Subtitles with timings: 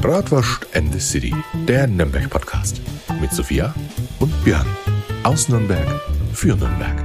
[0.00, 1.34] Bratwurst and the City,
[1.66, 2.82] der Nürnberg-Podcast.
[3.18, 3.74] Mit Sophia
[4.20, 4.66] und Björn.
[5.22, 5.86] Aus Nürnberg
[6.34, 7.02] für Nürnberg.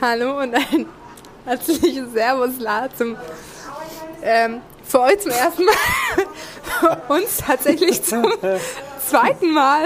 [0.00, 0.86] Hallo und ein
[1.44, 3.16] herzliches Servus La zum
[4.22, 5.74] ähm, für euch zum ersten Mal,
[6.62, 8.24] für uns tatsächlich zum
[9.06, 9.82] zweiten Mal.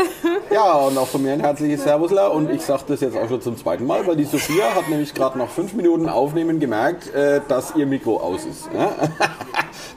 [0.53, 3.43] Ja, und auch von mir ein herzliches Servusla und ich sage das jetzt auch schon
[3.43, 7.41] zum zweiten Mal, weil die Sophia hat nämlich gerade nach fünf Minuten Aufnehmen gemerkt, äh,
[7.49, 8.69] dass ihr Mikro aus ist.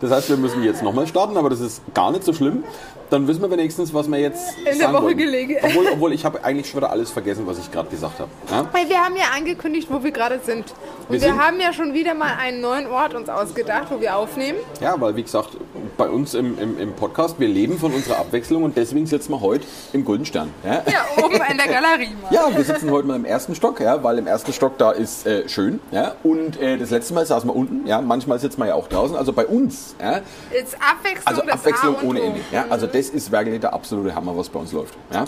[0.01, 2.63] Das heißt, wir müssen jetzt nochmal starten, aber das ist gar nicht so schlimm.
[3.09, 5.17] Dann wissen wir wenigstens, was wir jetzt In der sagen Woche wollten.
[5.19, 5.57] gelegen.
[5.61, 8.29] Obwohl, obwohl ich habe eigentlich schon wieder alles vergessen, was ich gerade gesagt habe.
[8.49, 8.67] Ja?
[8.71, 10.65] Weil wir haben ja angekündigt, wo wir gerade sind.
[11.07, 14.01] Und Wir wir, sind- haben ja schon wieder mal einen neuen Ort uns ausgedacht, wo
[14.01, 14.57] wir aufnehmen.
[14.81, 15.49] ja, weil wie gesagt,
[15.97, 19.41] bei uns im, im, im Podcast, wir leben von unserer Abwechslung und deswegen sitzen wir
[19.41, 20.51] heute im Golden Stern.
[20.65, 20.83] Ja?
[20.91, 22.33] Ja, oben in der Galerie mal.
[22.33, 25.25] Ja, wir sitzen heute mal im ersten Stock, ja, weil im ersten Stock da ist
[25.27, 25.79] äh, schön.
[25.91, 27.85] Ja, und äh, das letzte Mal saßen wir unten.
[27.87, 29.15] Ja, manchmal sitzt man ja auch draußen.
[29.15, 29.95] Also bei uns.
[30.01, 32.21] Ja, Jetzt Abwechslung, also Abwechslung ohne.
[32.21, 32.39] Ende.
[32.51, 34.93] Ja, also das ist wirklich der absolute Hammer, was bei uns läuft.
[35.11, 35.25] Ja,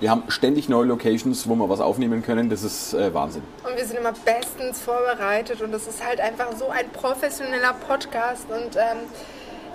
[0.00, 2.48] wir haben ständig neue Locations, wo wir was aufnehmen können.
[2.50, 3.42] Das ist äh, Wahnsinn.
[3.68, 8.46] Und wir sind immer bestens vorbereitet und das ist halt einfach so ein professioneller Podcast
[8.50, 8.98] und ähm,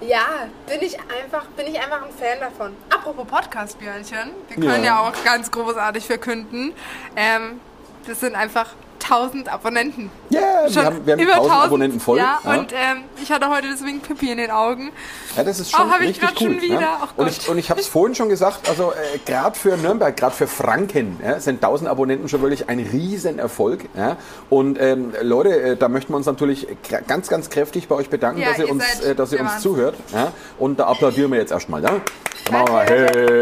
[0.08, 2.74] ja, bin ich einfach, bin ich einfach ein Fan davon.
[2.90, 5.10] Apropos Podcast, Björnchen, wir können ja, Ja.
[5.10, 6.74] auch ganz großartig verkünden.
[7.16, 7.60] Ähm,
[8.08, 8.68] das sind einfach
[9.04, 10.10] 1000 Abonnenten.
[10.30, 12.18] Ja, wir Schon haben, wir haben über 1000 1000 Abonnenten voll.
[12.18, 12.52] Ja, ja.
[12.52, 14.92] und ähm, ich hatte heute deswegen Pipi in den Augen.
[15.38, 16.48] Ja, das ist schon Oh, ich richtig grad cool.
[16.48, 16.82] schon wieder?
[16.82, 17.00] Ja?
[17.04, 20.16] Ach und ich, und ich habe es vorhin schon gesagt, also äh, gerade für Nürnberg,
[20.16, 23.86] gerade für Franken ja, sind 1000 Abonnenten schon wirklich ein Riesenerfolg.
[23.96, 24.18] Ja?
[24.50, 26.68] Und ähm, Leute, äh, da möchten wir uns natürlich
[27.08, 29.72] ganz, ganz kräftig bei euch bedanken, dass ihr ihr uns, äh, dass ihr uns Wahnsinn.
[29.72, 29.96] zuhört.
[30.14, 30.32] Ja?
[30.60, 31.84] Und da applaudieren wir jetzt erstmal.
[31.84, 32.02] Ja?
[32.46, 33.42] Da machen wir hey,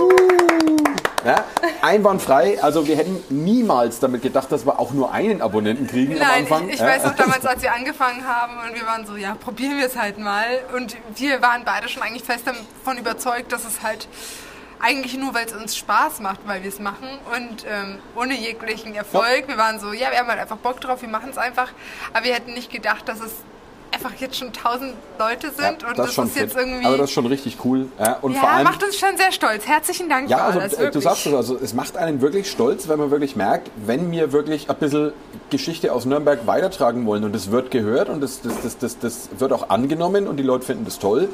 [0.00, 0.05] uh.
[1.26, 1.44] Ja?
[1.82, 2.62] Einwandfrei.
[2.62, 6.42] Also wir hätten niemals damit gedacht, dass wir auch nur einen Abonnenten kriegen am Nein,
[6.42, 6.68] Anfang.
[6.68, 6.86] ich, ich ja?
[6.86, 9.96] weiß noch damals, als wir angefangen haben und wir waren so, ja, probieren wir es
[9.96, 10.46] halt mal.
[10.74, 14.08] Und wir waren beide schon eigentlich fest davon überzeugt, dass es halt
[14.78, 18.94] eigentlich nur, weil es uns Spaß macht, weil wir es machen und ähm, ohne jeglichen
[18.94, 19.48] Erfolg.
[19.48, 21.72] Wir waren so, ja, wir haben halt einfach Bock drauf, wir machen es einfach.
[22.12, 23.32] Aber wir hätten nicht gedacht, dass es
[23.96, 26.84] einfach jetzt schon tausend Leute sind Ja, und das das, ist jetzt irgendwie...
[26.86, 27.88] Aber das ist schon richtig cool.
[27.98, 28.18] Ja?
[28.20, 29.66] Und ja, vor allem, macht uns schon sehr stolz.
[29.66, 31.04] Herzlichen Dank Ja, also alles, äh, du wirklich.
[31.04, 34.68] sagst es, also es macht einen wirklich stolz, wenn man wirklich merkt, wenn wir wirklich
[34.68, 35.12] ein bisschen
[35.50, 39.28] Geschichte aus Nürnberg weitertragen wollen und es wird gehört und das, das, das, das, das
[39.38, 41.28] wird auch angenommen und die Leute finden das toll.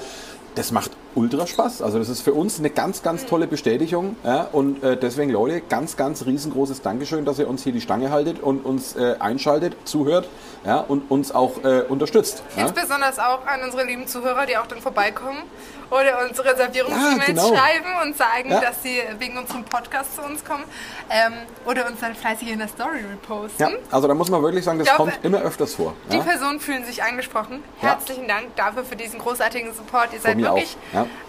[0.55, 1.83] Das macht ultra Spaß.
[1.83, 4.17] Also das ist für uns eine ganz, ganz tolle Bestätigung.
[4.25, 4.49] Ja?
[4.53, 8.41] Und äh, deswegen, Leute, ganz, ganz riesengroßes Dankeschön, dass ihr uns hier die Stange haltet
[8.41, 10.29] und uns äh, einschaltet, zuhört
[10.65, 10.79] ja?
[10.79, 12.43] und uns auch äh, unterstützt.
[12.57, 12.63] Ja?
[12.65, 15.39] Jetzt besonders auch an unsere lieben Zuhörer, die auch dann vorbeikommen
[15.93, 17.49] oder uns Reservierungs-E-Mails Ja, genau.
[17.49, 18.61] schreiben und sagen, Ja.
[18.61, 20.65] dass sie wegen unserem Podcast zu uns kommen
[21.11, 21.33] ähm,
[21.67, 23.59] oder uns dann fleißig in der Story reposten.
[23.59, 25.95] Ja, also da muss man wirklich sagen, das Ich glaube, kommt immer öfters vor.
[26.11, 26.19] Die?
[26.19, 27.63] Personen fühlen sich angesprochen.
[27.79, 30.09] Herzlichen Dank dafür für diesen großartigen Support.
[30.15, 30.77] Ihr seid wirklich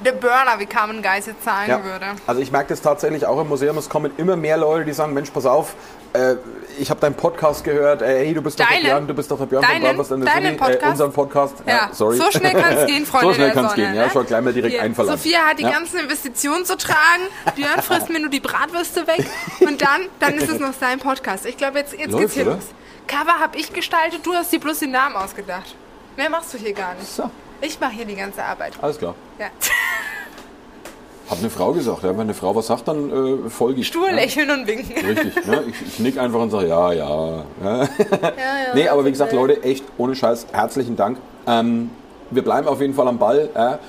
[0.03, 2.06] der Burner, wie Carmen Geis jetzt sagen würde.
[2.25, 3.78] Also ich merke das tatsächlich auch im Museum.
[3.78, 5.75] Es kommen immer mehr Leute, die sagen, Mensch, pass auf,
[6.13, 6.35] äh,
[6.79, 8.02] ich habe deinen Podcast gehört.
[8.02, 9.84] Äh, hey, du bist doch der Björn, du bist doch der Björn von Deinen?
[9.84, 10.57] Bratwurst and the Deinen City.
[10.57, 10.84] Podcast?
[10.84, 11.56] Äh, unseren Podcast.
[11.66, 12.18] Ja, sorry.
[12.18, 14.06] so schnell kann es gehen, Freunde So schnell kann es gehen, ja.
[14.06, 14.09] ne?
[14.12, 15.19] Schon gleich mal direkt Hier, einverlangt.
[15.19, 15.72] Sophia hat die ja.
[15.72, 17.24] ganzen Investitionen zu tragen.
[17.56, 19.25] Björn frisst mir nur die Bratwürste weg.
[19.59, 21.46] Und dann, dann ist es noch sein Podcast.
[21.46, 22.56] Ich glaube, jetzt, jetzt Läuft, geht's hier oder?
[22.56, 22.66] los.
[23.08, 25.75] Cover habe ich gestaltet, du hast dir bloß den Namen ausgedacht.
[26.16, 27.08] Mehr machst du hier gar nicht.
[27.08, 27.30] So,
[27.62, 28.74] Ich mache hier die ganze Arbeit.
[28.81, 29.16] alles klar.
[29.40, 29.47] Ja.
[31.30, 32.03] Hat eine Frau gesagt.
[32.03, 32.09] Ja.
[32.09, 33.88] Wenn eine Frau was sagt, dann äh, folge ich.
[33.88, 34.16] Stur ja.
[34.16, 35.06] lächeln und winken.
[35.06, 35.64] Richtig, ne?
[35.68, 37.44] ich, ich nick einfach und sage ja, ja.
[37.64, 37.84] ja.
[37.84, 37.88] Ja,
[38.75, 41.18] nee, aber wie gesagt, Leute, echt ohne Scheiß, herzlichen Dank.
[41.47, 41.91] Ähm,
[42.30, 43.50] wir bleiben auf jeden Fall am Ball.
[43.56, 43.80] Ja.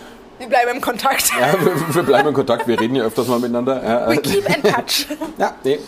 [0.44, 1.30] Wir bleiben im Kontakt.
[1.40, 3.82] Ja, wir, wir bleiben in Kontakt, wir reden ja öfters mal miteinander.
[3.82, 4.10] Ja.
[4.10, 5.06] We keep in touch.
[5.38, 5.78] Ja, nee.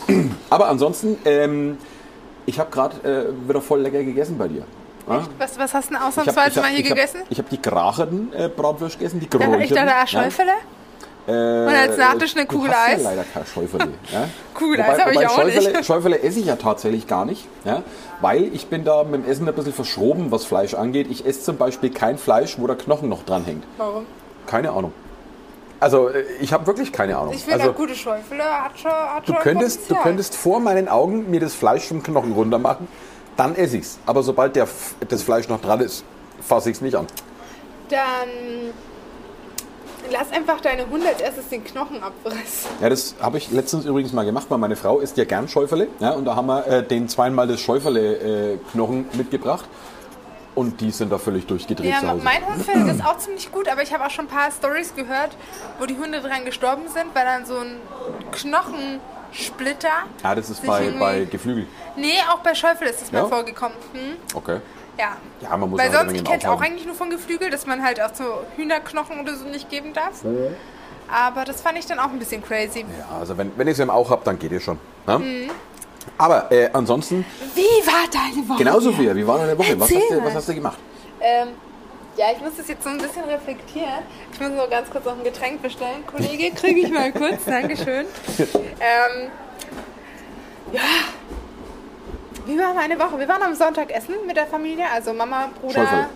[0.48, 1.76] Aber ansonsten, ähm,
[2.46, 2.96] ich habe gerade
[3.28, 4.62] äh, wieder voll lecker gegessen bei dir.
[5.08, 5.22] Ja?
[5.38, 7.20] Was, was hast du denn Ich ausnahmsweise ich mal hier ich hab- gegessen?
[7.28, 9.86] Ich habe die gracherten äh, Bratwürste gegessen, die war ich geräucherten.
[9.86, 10.52] da da Schäufele?
[11.28, 13.02] Äh, Und als Nachtisch eine Kugel Eis?
[13.02, 13.88] Ja leider kein Schäufele.
[14.12, 14.28] Ja?
[14.54, 15.84] Kugel Eis habe ich auch Schäufele, nicht.
[15.86, 17.82] Schäufele esse ich ja tatsächlich gar nicht, ja?
[18.22, 21.08] weil ich bin da mit dem Essen ein bisschen verschroben, was Fleisch angeht.
[21.10, 23.64] Ich esse zum Beispiel kein Fleisch, wo der Knochen noch dran hängt.
[23.76, 24.06] Warum?
[24.46, 24.92] Keine Ahnung.
[25.80, 27.34] Also äh, ich habe wirklich keine Ahnung.
[27.34, 30.88] Ich finde, also, gute Schäufele hat schon, hat Du schon könntest, du könntest vor meinen
[30.88, 32.88] Augen mir das Fleisch vom Knochen runter machen,
[33.36, 33.98] dann esse ich's.
[34.06, 34.68] Aber sobald der,
[35.08, 36.04] das Fleisch noch dran ist,
[36.40, 37.06] fasse ich's nicht an.
[37.90, 38.72] Dann
[40.10, 42.70] lass einfach deine Hunde als erstes den Knochen abfressen.
[42.80, 45.88] Ja, das habe ich letztens übrigens mal gemacht, weil meine Frau isst ja gern Schäufele.
[46.00, 49.68] Ja, und da haben wir äh, den zweimal das Schäufele-Knochen mitgebracht.
[50.56, 52.24] Und die sind da völlig durchgedreht Ja, zu Hause.
[52.24, 54.94] mein Hund findet das auch ziemlich gut, aber ich habe auch schon ein paar Stories
[54.96, 55.36] gehört,
[55.78, 57.76] wo die Hunde dran gestorben sind, weil dann so ein
[58.32, 59.88] Knochensplitter.
[60.24, 61.66] ja, das ist bei, bei Geflügel.
[61.96, 63.22] Nee, auch bei Schäufel ist das Ja?
[63.22, 63.76] mal vorgekommen.
[63.92, 64.16] Hm?
[64.34, 64.60] Okay.
[64.98, 65.16] Ja.
[65.42, 67.82] Ja, man muss Weil sonst, ich kenne es auch eigentlich nur von Geflügel, dass man
[67.84, 68.24] halt auch so
[68.56, 70.22] Hühnerknochen oder so nicht geben darf.
[71.12, 72.80] Aber das fand ich dann auch ein bisschen crazy.
[72.98, 74.78] Ja, also wenn, wenn ihr es eben auch habt, dann geht ihr schon.
[75.06, 75.18] Ne?
[75.18, 75.50] Mhm.
[76.18, 77.24] Aber äh, ansonsten,
[77.54, 78.58] Wie war deine Woche?
[78.58, 79.14] genauso viel.
[79.14, 79.78] Wie war deine Woche?
[79.78, 80.78] Was hast, du, was hast du gemacht?
[81.20, 81.48] Ähm,
[82.16, 84.02] ja, ich muss das jetzt so ein bisschen reflektieren.
[84.32, 86.04] Ich muss nur ganz kurz noch ein Getränk bestellen.
[86.06, 87.44] Kollege, kriege ich mal kurz.
[87.46, 88.06] Dankeschön.
[88.38, 89.30] Ähm,
[90.72, 90.80] ja.
[92.46, 93.18] Wie war meine Woche?
[93.18, 96.08] Wir waren am Sonntag essen mit der Familie, also Mama, Bruder.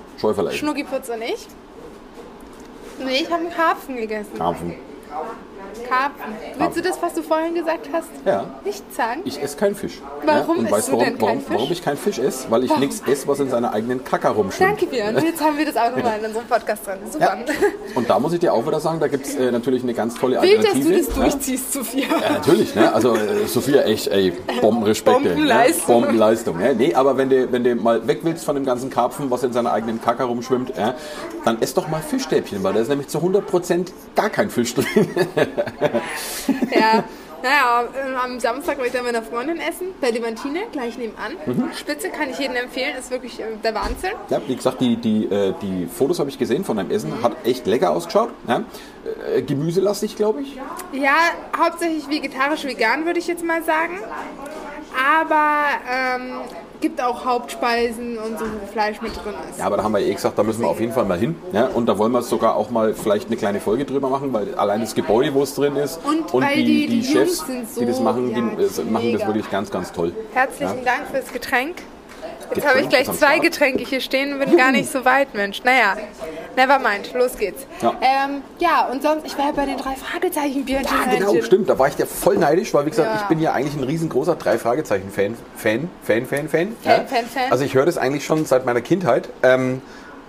[0.53, 1.47] Schnuckiputz und ich.
[3.05, 4.39] Nee, ich habe einen Karpfen gegessen.
[4.39, 4.75] Karpfen.
[5.89, 6.35] Karpfen.
[6.59, 8.45] Willst du das, was du vorhin gesagt hast, Ja.
[8.65, 9.23] nicht sagen?
[9.25, 10.01] Ich esse keinen Fisch.
[10.25, 11.57] Warum Und isst weißt du warum, denn warum, Fisch?
[11.57, 12.51] warum ich keinen Fisch esse?
[12.51, 14.71] Weil ich nichts esse, was in seiner eigenen Kacker rumschwimmt.
[14.71, 15.17] Danke, Björn.
[15.25, 16.99] Jetzt haben wir das auch nochmal in unserem Podcast drin.
[17.11, 17.25] Super.
[17.25, 17.55] Ja.
[17.95, 20.15] Und da muss ich dir auch wieder sagen, da gibt es äh, natürlich eine ganz
[20.15, 20.93] tolle Wild, dass Alternative.
[20.93, 21.23] du das ne?
[21.23, 22.07] durchziehst, Sophia.
[22.23, 22.93] Ja, natürlich, ne?
[22.93, 25.15] Also äh, Sophia, echt, ey, Bombenrespekt.
[25.15, 26.01] Bombenleistung.
[26.01, 26.07] Ne?
[26.07, 26.61] Bombenleistung.
[26.61, 26.73] Ja?
[26.75, 29.53] Nee, aber wenn du, wenn du mal weg willst von dem ganzen Karpfen, was in
[29.53, 30.95] seiner eigenen Kacke rumschwimmt, ja,
[31.45, 34.87] dann ess doch mal Fischstäbchen, weil da ist nämlich zu 100% gar kein Fisch drin.
[36.71, 37.05] Ja.
[37.43, 41.33] Naja, ähm, am Samstag war ich dann mit einer Freundin essen, bei Levantine, gleich nebenan.
[41.47, 41.71] Mhm.
[41.75, 44.11] Spitze kann ich jedem empfehlen, ist wirklich äh, der Wahnsinn.
[44.29, 47.35] ja, wie gesagt, die, die, äh, die Fotos habe ich gesehen von deinem Essen, hat
[47.47, 48.31] echt lecker ausgeschaut.
[48.47, 48.65] Ja?
[49.35, 50.57] Äh, gemüselastig, glaube ich.
[50.93, 51.17] Ja,
[51.59, 53.99] hauptsächlich vegetarisch, vegan würde ich jetzt mal sagen.
[55.19, 56.41] Aber ähm,
[56.81, 59.59] gibt auch Hauptspeisen und so, wo Fleisch mit drin ist.
[59.59, 61.35] Ja, aber da haben wir eh gesagt, da müssen wir auf jeden Fall mal hin.
[61.53, 61.67] Ja?
[61.67, 64.81] Und da wollen wir sogar auch mal vielleicht eine kleine Folge drüber machen, weil allein
[64.81, 68.01] das Gebäude, wo es drin ist Und weil die- die Jungs sind so- die das
[68.01, 70.13] machen, ja, die, machen das wirklich ganz, ganz toll.
[70.33, 71.77] Herzlichen Dank fürs Getränk.
[72.55, 73.39] Jetzt habe ich gleich zwei.
[73.39, 75.63] Getränke hier stehen und bin gar nicht so weit, Mensch.
[75.65, 75.97] Naja,
[76.57, 77.67] never mind, los geht's.
[77.81, 77.95] Ja.
[78.01, 81.69] Ähm, ja, und sonst, ich war ja bei den drei Fragezeichen Bier Ja, genau, stimmt.
[81.71, 83.21] Da war ich ja voll neidisch, weil wie gesagt, Ja.
[83.23, 86.49] ich bin ja eigentlich ein riesengroßer drei Fragezeichen Fan, Fan, Fan, Fan, Fan.
[86.49, 86.91] Fan, ja.
[87.07, 87.51] Fan, Fan.
[87.51, 89.29] Also ich höre das eigentlich schon seit meiner Kindheit.
[89.43, 89.81] Ähm,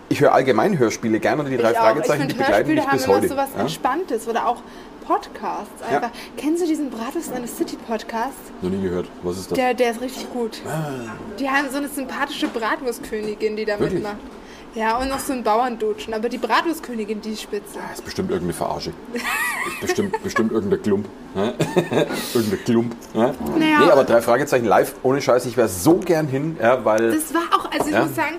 [0.09, 1.77] ich höre allgemein Hörspiele gern und die drei Ich.
[1.77, 3.27] Fragezeichen, ich die begleiten Hörspiele mich haben bis immer heute.
[3.29, 3.61] so was ja?
[3.61, 4.57] Entspanntes oder auch
[5.05, 5.97] Podcasts Ja.
[5.97, 6.11] einfach.
[6.37, 8.33] Kennst du diesen Bratwurst an the City Podcast?
[8.61, 9.07] Noch nie gehört.
[9.23, 9.57] Was ist das?
[9.57, 10.61] Der, der ist richtig gut.
[11.39, 13.95] Die haben so eine sympathische Bratwurstkönigin, die da Wirklich?
[13.95, 14.17] mitmacht.
[14.73, 16.13] Ja, und noch so ein Bauerndutschen.
[16.13, 17.77] Aber die Bratwurstkönigin, die ist spitze.
[17.89, 18.93] Das ist bestimmt irgendeine Verarsche.
[19.13, 21.07] Ist bestimmt, bestimmt irgendein Klump.
[22.33, 22.95] Irgendein Klump.
[23.13, 23.33] Naja.
[23.57, 27.11] Nee, aber drei Fragezeichen live, ohne Scheiß, ich wäre so gern hin, ja, weil.
[27.11, 28.03] Das war auch, also ich Ja.
[28.05, 28.35] muss sagen,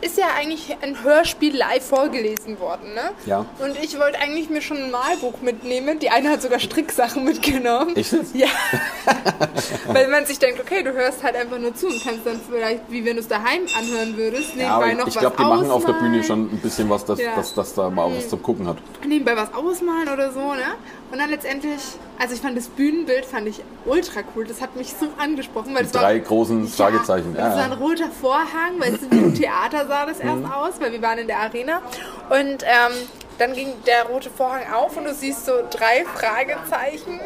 [0.00, 3.10] ist ja eigentlich ein Hörspiel live vorgelesen worden, ne?
[3.26, 3.46] Ja.
[3.58, 5.98] Und ich wollte eigentlich mir schon ein Malbuch mitnehmen.
[5.98, 7.96] Die eine hat sogar Stricksachen mitgenommen.
[7.96, 8.14] Echt?
[8.34, 8.48] Ja.
[9.88, 12.80] Weil man sich denkt, okay, du hörst halt einfach nur zu und kannst dann vielleicht,
[12.90, 15.42] wie wenn du es daheim anhören würdest, ja, nebenbei ich, noch ich was glaube, die
[15.42, 16.12] machen auf der ausmalen.
[16.12, 17.34] Bühne schon ein bisschen was, dass, Ja.
[17.36, 18.76] dass, dass da mal was zum Gucken hat.
[19.06, 20.62] nebenbei was ausmalen oder so, ne?
[21.12, 21.80] Und dann letztendlich,
[22.20, 24.46] also ich fand das Bühnenbild fand ich ultra cool.
[24.46, 27.34] Das hat mich so angesprochen, weil es war Drei großen Fragezeichen.
[27.36, 30.20] Ja, und es war Ja, ein roter Vorhang, weil es wie im Theater sah das
[30.20, 30.52] erst Mhm.
[30.52, 31.82] aus, weil wir waren in der Arena.
[32.30, 32.92] Und ähm,
[33.38, 37.20] dann ging der rote Vorhang auf und du siehst so drei Fragezeichen.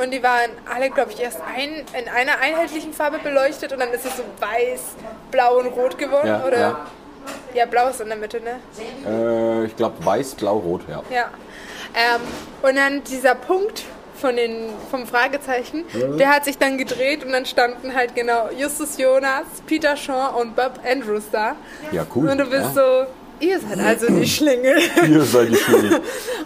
[0.00, 3.90] Und die waren alle, glaube ich, erst ein, in einer einheitlichen Farbe beleuchtet und dann
[3.92, 4.80] ist es so weiß,
[5.30, 6.28] blau und rot geworden.
[6.28, 6.58] Ja, oder?
[6.58, 6.86] ja.
[7.54, 7.66] Ja.
[7.66, 8.60] blau ist in der Mitte, ne?
[9.06, 11.02] Äh, ich glaube weiß, blau, rot, ja.
[11.10, 11.24] Ja.
[11.94, 12.20] Ähm,
[12.62, 13.84] und dann dieser Punkt
[14.16, 15.84] von den, vom Fragezeichen,
[16.18, 20.56] der hat sich dann gedreht und dann standen halt genau Justus Jonas, Peter Shaw und
[20.56, 21.56] Bob Andrews da.
[21.92, 22.28] Ja, cool.
[22.28, 23.04] Und du bist ja.
[23.04, 23.06] so,
[23.40, 24.76] ihr seid also die Schlingel.
[25.08, 25.92] Ihr seid die Schwierig.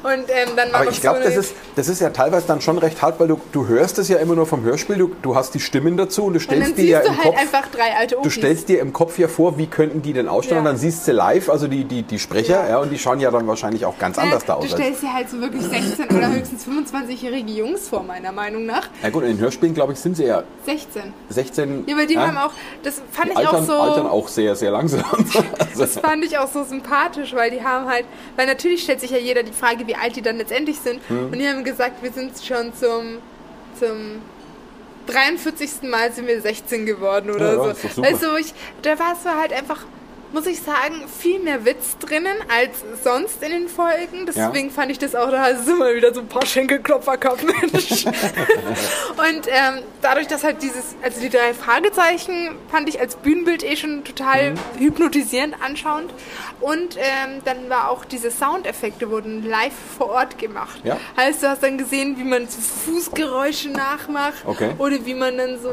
[0.02, 2.78] Und ähm, dann Aber ich glaube, so das, ist, das ist ja teilweise dann schon
[2.78, 5.54] recht hart, weil du, du hörst es ja immer nur vom Hörspiel, du, du hast
[5.54, 7.38] die Stimmen dazu und du und stellst dann dir siehst ja du im halt Kopf...
[7.38, 10.54] einfach drei alte Du stellst dir im Kopf ja vor, wie könnten die denn ausschauen
[10.54, 10.58] Ja.
[10.60, 12.68] und dann siehst du live, also die, die, die Sprecher, Ja.
[12.68, 12.78] ja.
[12.78, 14.72] und die schauen ja dann wahrscheinlich auch ganz anders da Du aus.
[14.72, 18.88] als- stellst dir halt so wirklich 16 oder höchstens 25-jährige Jungs vor, meiner Meinung nach.
[19.02, 21.02] Ja gut, in den Hörspielen, glaube ich, sind sie ja 16.
[21.28, 21.84] 16...
[21.86, 23.72] Ja, aber die ja, haben auch, das fand ich altern, auch so...
[23.74, 25.04] altern auch sehr, sehr langsam.
[25.10, 25.44] Also,
[25.78, 28.06] Das fand ich auch so sympathisch, weil die haben halt,
[28.36, 31.00] weil natürlich stellt sich ja jeder die Frage, wie alt die dann letztendlich sind.
[31.08, 31.26] Hm.
[31.26, 33.18] Und die haben gesagt, wir sind schon zum,
[33.78, 34.22] zum
[35.06, 35.82] 43.
[35.82, 38.02] Mal sind wir 16 geworden oder Ja, so.
[38.02, 39.84] Weißt du, wo ich, da war es halt einfach,
[40.32, 44.26] muss ich sagen, viel mehr Witz drinnen als sonst in den Folgen.
[44.26, 48.04] Deswegen fand ich das auch, da ist immer wieder so ein paar Schenkelklopfer gehabt, Mensch.
[48.04, 53.76] Und ähm, dadurch, dass halt dieses, also die drei Fragezeichen fand ich als Bühnenbild eh
[53.76, 54.56] schon total Mhm.
[54.78, 56.12] hypnotisierend anschauend.
[56.60, 60.80] Und ähm, dann war auch diese Soundeffekte wurden live vor Ort gemacht.
[60.84, 60.96] Ja.
[61.16, 64.70] Heißt, du hast dann gesehen, wie man so Fußgeräusche nachmacht Okay.
[64.78, 65.70] oder wie man dann so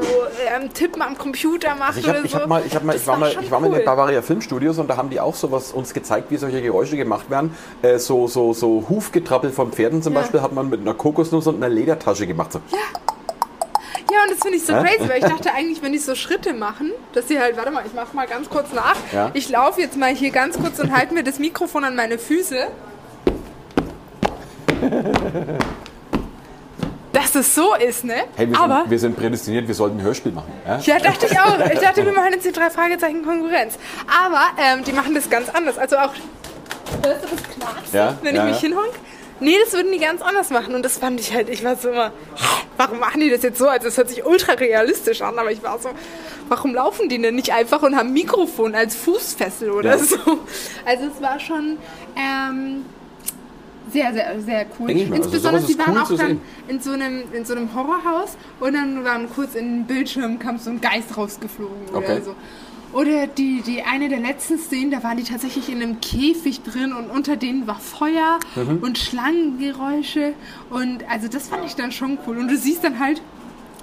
[0.54, 2.38] ähm, Tippen am Computer macht Also ich, hab, oder ich, so.
[2.38, 3.80] hab mal, ich, hab mal, ich, war mal, ich war mal in cool.
[3.84, 7.54] Bavaria Filmstudios und da haben die auch sowas uns gezeigt, wie solche Geräusche gemacht werden.
[7.82, 10.20] Äh, so, so, so Hufgetrappel von Pferden zum Ja.
[10.20, 12.52] Beispiel hat man mit einer Kokosnuss und einer Ledertasche gemacht.
[12.52, 12.60] So.
[12.70, 14.82] Ja, und das finde ich so Hä?
[14.82, 17.84] crazy, weil ich dachte eigentlich, wenn die so Schritte machen, dass sie halt, warte mal,
[17.86, 18.96] ich mache mal ganz kurz nach.
[19.12, 19.30] Ja.
[19.34, 22.68] Ich laufe jetzt mal hier ganz kurz und halte mir das Mikrofon an meine Füße.
[27.34, 28.24] Dass es so ist, ne?
[28.36, 30.50] Hey, wir Aber sind, wir sind prädestiniert, wir sollten ein Hörspiel machen.
[30.66, 30.78] Ja?
[30.78, 31.58] Ja, dachte ich auch.
[31.72, 33.78] Ich dachte, wir machen jetzt die drei Fragezeichen Konkurrenz.
[34.24, 35.76] Aber ähm, die machen das ganz anders.
[35.78, 36.12] Also auch,
[37.04, 38.68] hörst du das Knarzen, Ja, wenn ja, ich mich ja.
[38.68, 38.92] hinhonk?
[39.40, 40.74] Nee, das würden die ganz anders machen.
[40.74, 42.12] Und das fand ich halt, ich war so immer,
[42.76, 43.68] warum machen die das jetzt so?
[43.68, 45.90] Also es hört sich ultra realistisch an, aber ich war so,
[46.48, 49.98] warum laufen die denn nicht einfach und haben Mikrofon als Fußfessel oder Ja.
[49.98, 50.16] so?
[50.84, 51.78] Also es war schon
[52.16, 52.84] ähm,
[53.92, 54.88] sehr, sehr, sehr cool.
[54.88, 55.10] Denke ich.
[55.10, 58.36] Also Insbesondere, ist sie waren cool auch dann in so, einem, in so einem Horrorhaus
[58.60, 62.20] und dann waren kurz in den Bildschirm kam so ein Geist rausgeflogen oder Okay.
[62.24, 62.34] so.
[62.94, 66.94] Oder die, die eine der letzten Szenen, da waren die tatsächlich in einem Käfig drin
[66.94, 68.78] und unter denen war Feuer Mhm.
[68.82, 70.32] und Schlangengeräusche
[70.70, 72.38] und also das fand ich dann schon cool.
[72.38, 73.20] Und du siehst dann halt,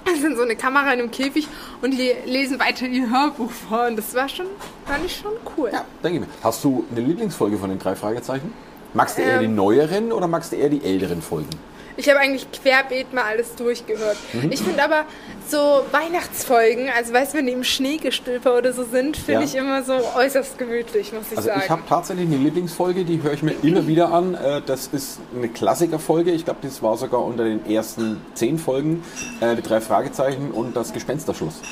[0.12, 1.46] es sind so eine Kamera in einem Käfig
[1.82, 4.46] und die lesen weiter ihr Hörbuch vor und das war schon,
[4.86, 5.70] fand ich schon cool.
[5.72, 6.32] Ja, denke ich mir.
[6.42, 8.52] Hast du eine Lieblingsfolge von den drei Fragezeichen?
[8.94, 9.40] Magst du eher Ähm.
[9.42, 11.50] die neueren oder magst du eher die älteren Folgen?
[11.98, 14.18] Ich habe eigentlich querbeet mal alles durchgehört.
[14.34, 14.52] Mhm.
[14.52, 15.04] Ich finde aber
[15.48, 15.56] so
[15.92, 19.46] Weihnachtsfolgen, also weißt du, wenn die im Schneegestöber oder so sind, finde Ja.
[19.46, 21.62] ich immer so äußerst gemütlich, muss ich Also sagen.
[21.64, 24.34] ich habe tatsächlich eine Lieblingsfolge, die höre ich mir immer wieder an.
[24.34, 26.32] Äh, Das ist eine Klassikerfolge.
[26.32, 29.02] Ich glaube, das war sogar unter den ersten zehn Folgen.
[29.40, 31.62] äh, Die drei Fragezeichen und das Gespensterschluss.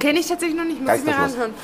[0.00, 1.54] Kenne ich tatsächlich noch nicht, muss ich mir anhören.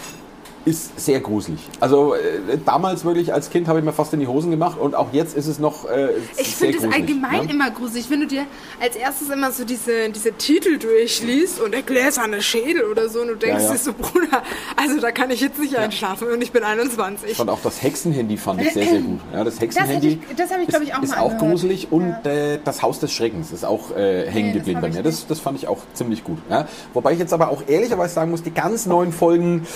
[0.68, 1.60] Ist sehr gruselig.
[1.80, 4.94] Also äh, damals wirklich als Kind habe ich mir fast in die Hosen gemacht und
[4.94, 7.52] auch jetzt ist es noch äh, Ich finde es allgemein ne?
[7.52, 8.44] immer gruselig, wenn du dir
[8.80, 13.28] als erstes immer so diese, diese Titel durchliest und der gläserne Schädel oder so und
[13.28, 13.72] du denkst Ja, ja.
[13.72, 14.42] dir so, Bruder,
[14.76, 17.30] also da kann ich jetzt nicht einschlafen und ich bin 21.
[17.30, 19.20] Ich fand auch das Hexenhandy fand ich sehr, sehr gut.
[19.32, 22.12] Ja, das Hexenhandy hätte ich- das ich, glaub ich, auch ist, ist auch gruselig und
[22.26, 25.02] äh, das Haus des Schreckens ist auch äh, hängen das geblieben bei mir.
[25.02, 26.38] Das, das fand ich auch ziemlich gut.
[26.50, 26.66] Ja.
[26.92, 29.66] Wobei ich jetzt aber auch ehrlicherweise sagen muss, die ganz neuen Folgen,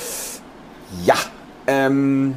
[1.05, 1.17] ja,
[1.67, 2.35] ähm,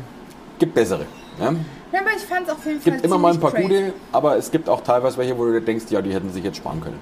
[0.59, 1.05] gibt bessere.
[1.39, 1.53] Ja.
[1.91, 3.63] Ja, aber ich fand es auf jeden Fall gibt immer mal ein paar crazy.
[3.63, 6.57] gute, aber es gibt auch teilweise welche, wo du denkst, ja, die hätten sich jetzt
[6.57, 7.00] sparen können.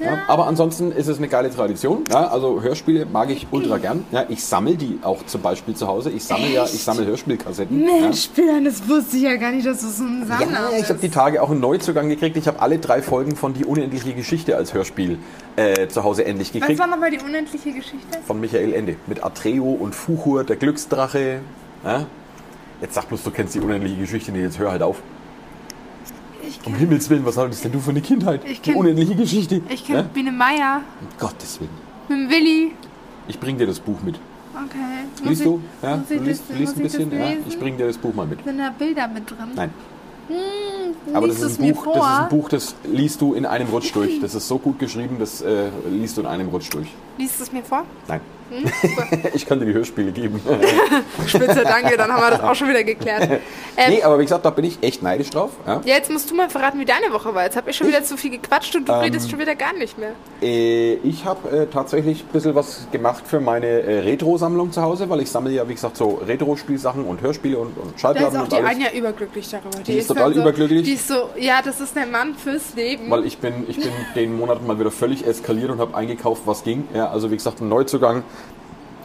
[0.00, 0.22] Ja.
[0.28, 2.04] aber ansonsten ist es eine geile Tradition.
[2.10, 4.04] Ja, also Hörspiele mag ich ultra gern.
[4.12, 6.10] Ja, ich sammle die auch zum Beispiel zu Hause.
[6.10, 7.86] Ich sammle ja, ich sammle Hörspielkassetten.
[7.86, 8.00] ja.
[8.00, 10.88] Mensch, Björn, das wusste ich ja gar nicht, dass du so ein Sammler Ja, ich
[10.88, 12.36] habe die Tage auch einen Neuzugang gekriegt.
[12.36, 15.18] Ich habe alle drei Folgen von Die unendliche Geschichte als Hörspiel
[15.56, 16.78] äh, zu Hause endlich Was gekriegt.
[16.80, 18.18] war nochmal die unendliche Geschichte?
[18.26, 18.96] Von Michael Ende.
[19.06, 21.40] Mit Atreo und Fuchur, der Glücksdrache.
[21.84, 22.06] Ja?
[22.80, 24.42] Jetzt sag bloß, du kennst die unendliche Geschichte nicht.
[24.42, 24.96] Jetzt hör halt auf.
[26.50, 28.42] Ich Um kenne Himmels Willen, was hattest denn du für eine Kindheit?
[28.44, 29.60] Ich die kenn- unendliche Geschichte.
[29.68, 30.02] ich kenn Ja?
[30.02, 31.70] Biene Meier Um Gottes Willen.
[32.08, 32.72] mit dem Willi.
[33.28, 34.16] Ich bring dir das Buch mit.
[34.52, 35.28] Okay.
[35.28, 35.60] Liest ich, du?
[35.82, 37.10] Ja, du ich liest, das, liest ein ich bisschen?
[37.10, 38.42] das Ja, ich bring dir das Buch mal mit.
[38.44, 39.36] Sind da Bilder mit drin?
[39.54, 39.70] Nein.
[40.28, 43.68] Hm, Aber das ist, ein Buch, das ist ein Buch, das liest du in einem
[43.68, 44.20] Rutsch durch.
[44.20, 46.88] Das ist so gut geschrieben, das äh, liest du in einem Rutsch durch.
[47.18, 47.84] Liest es mir vor?
[48.08, 48.20] Nein.
[48.50, 48.64] Hm?
[49.34, 50.40] Ich kann dir die Hörspiele geben.
[51.26, 53.28] Spitze, danke, dann haben wir das auch schon wieder geklärt.
[53.76, 55.52] Ähm, nee, aber wie gesagt, da bin ich echt neidisch drauf.
[55.66, 55.80] Ja.
[55.84, 57.44] ja, jetzt musst du mal verraten, wie deine Woche war.
[57.44, 59.72] Jetzt habe ich schon wieder zu viel gequatscht und du Ähm, redest schon wieder gar
[59.72, 60.10] nicht mehr.
[60.42, 65.08] Äh, ich habe äh, tatsächlich ein bisschen was gemacht für meine äh, Retro-Sammlung zu Hause,
[65.08, 68.42] weil ich sammle ja, wie gesagt, so Retro-Spielsachen und Hörspiele und, und Da Schallplatten ist
[68.42, 68.64] auch die.
[68.66, 69.78] Anja überglücklich darüber.
[69.86, 70.82] Die ist total so, überglücklich.
[70.82, 73.08] Die ist so, ja, das ist der Mann fürs Leben.
[73.08, 76.64] Weil ich bin, ich bin den Monat mal wieder völlig eskaliert und habe eingekauft, was
[76.64, 76.86] ging.
[76.92, 78.24] Ja, also wie gesagt, ein Neuzugang.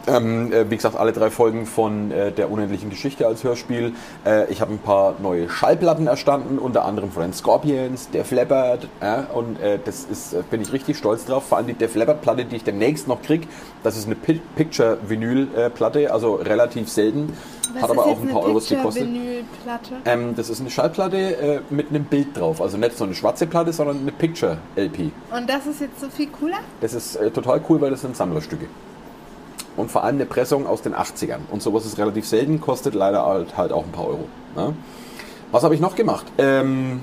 [0.06, 3.92] Ähm, äh, wie gesagt, alle drei Folgen von äh, der unendlichen Geschichte als Hörspiel.
[4.24, 8.88] Äh, ich habe ein paar neue Schallplatten erstanden, unter anderem von den Scorpions, Def Leppard.
[9.34, 11.46] Und äh, das ist, äh, bin ich richtig stolz drauf.
[11.48, 13.48] Vor allem die Def Leppard Platte, die ich demnächst noch krieg.
[13.82, 17.32] Das ist eine Pi Picture Vinyl äh, Platte, also relativ selten.
[17.74, 19.04] Was Hat aber auch ein paar Euros gekostet.
[19.04, 19.94] Picture-Vinylplatte?
[20.04, 22.62] Ähm, das ist eine Schallplatte äh, mit einem Bild drauf.
[22.62, 25.10] Also nicht so eine schwarze Platte, sondern eine Picture-LP.
[25.36, 26.58] Und das ist jetzt so viel cooler?
[26.80, 28.66] Das ist total cool, weil das sind Sammlerstücke.
[29.76, 31.40] Und vor allem eine Pressung aus den 80ern.
[31.50, 34.28] Und sowas ist relativ selten, kostet leider halt, halt auch ein paar Euro.
[34.54, 34.74] Ne?
[35.52, 36.26] Was habe ich noch gemacht?
[36.38, 37.00] Ähm,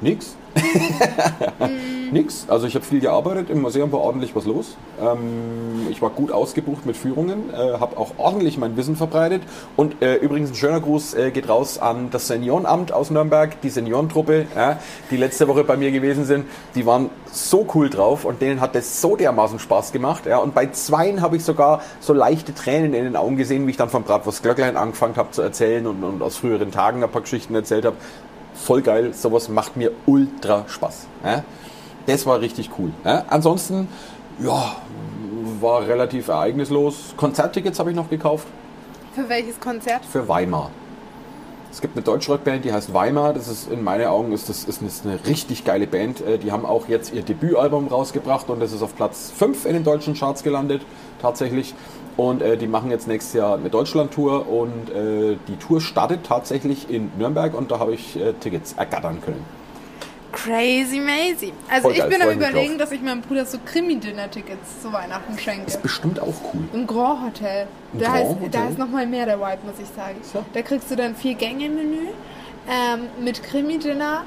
[0.00, 0.36] nix.
[2.12, 2.46] Nix.
[2.48, 4.76] Also ich habe viel gearbeitet, im Museum war ordentlich was los.
[5.00, 9.42] Ähm, ich war gut ausgebucht mit Führungen, äh, habe auch ordentlich mein Wissen verbreitet.
[9.76, 13.70] Und äh, übrigens ein schöner Gruß äh, geht raus an das Seniorenamt aus Nürnberg, die
[13.70, 14.78] Seniorentruppe, ja,
[15.10, 16.46] die letzte Woche bei mir gewesen sind.
[16.74, 20.26] Die waren so cool drauf und denen hat das so dermaßen Spaß gemacht.
[20.26, 20.38] Ja.
[20.38, 23.76] Und bei zweien habe ich sogar so leichte Tränen in den Augen gesehen, wie ich
[23.76, 27.22] dann von Bratwurst Glöcklein angefangen habe zu erzählen und, und aus früheren Tagen ein paar
[27.22, 27.96] Geschichten erzählt habe.
[28.54, 31.06] Voll geil, sowas macht mir ultra Spaß.
[31.24, 31.44] Ja.
[32.06, 32.90] Das war richtig cool.
[33.04, 33.24] Ja.
[33.28, 33.88] Ansonsten,
[34.42, 34.76] ja,
[35.60, 37.14] war relativ ereignislos.
[37.16, 38.46] Konzerttickets habe ich noch gekauft
[39.14, 40.04] Für welches Konzert?
[40.04, 40.70] für Weimar.
[41.72, 43.34] Es gibt eine Deutschrockband, die heißt Weimar.
[43.34, 46.20] Das ist in meinen Augen ist das ist eine richtig geile Band.
[46.22, 49.74] Äh, Die haben auch jetzt ihr Debütalbum rausgebracht und das ist auf Platz 5 in
[49.74, 50.82] den deutschen Charts gelandet,
[51.20, 51.74] tatsächlich.
[52.16, 56.88] Und äh, die machen jetzt nächstes Jahr eine Deutschland-Tour und äh, die Tour startet tatsächlich
[56.88, 59.44] in Nürnberg und da habe ich äh, Tickets ergattern können.
[60.36, 61.52] Crazy mazy.
[61.68, 65.38] Also Voll ich geil, bin am überlegen, dass ich meinem Bruder so Krimi-Dinner-Tickets zu Weihnachten
[65.38, 65.66] schenke.
[65.66, 66.64] Ist bestimmt auch cool.
[66.74, 67.66] Im Grand Hotel.
[67.94, 68.50] Im Da, Grand ist, Hotel?
[68.50, 70.16] da ist nochmal mehr der Vibe, muss ich sagen.
[70.22, 70.44] So.
[70.52, 72.08] Da kriegst du dann vier Gänge-Menü
[72.68, 74.24] ähm, mit Krimi-Dinner.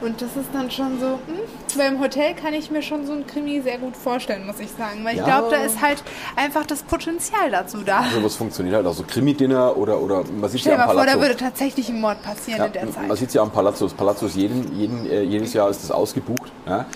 [0.00, 1.38] Und das ist dann schon so, hm,
[1.76, 4.70] weil im Hotel kann ich mir schon so ein Krimi sehr gut vorstellen, muss ich
[4.70, 5.04] sagen.
[5.04, 5.24] Weil ich Ja.
[5.26, 6.02] glaube, da ist halt
[6.36, 8.00] einfach das Potenzial dazu da.
[8.00, 10.94] Also was funktioniert halt, also Krimi-Dinner oder, oder man sieht Stell ja dir am mal
[10.94, 11.20] vor, da Palazzo.
[11.28, 13.16] würde tatsächlich ein Mord passieren Ja, in der man Zeit.
[13.18, 13.84] sieht es ja am Palazzo.
[13.84, 16.50] Das Palazzo ist jeden, jeden, äh, jedes Jahr ist das ausgebucht.
[16.66, 16.86] Ja.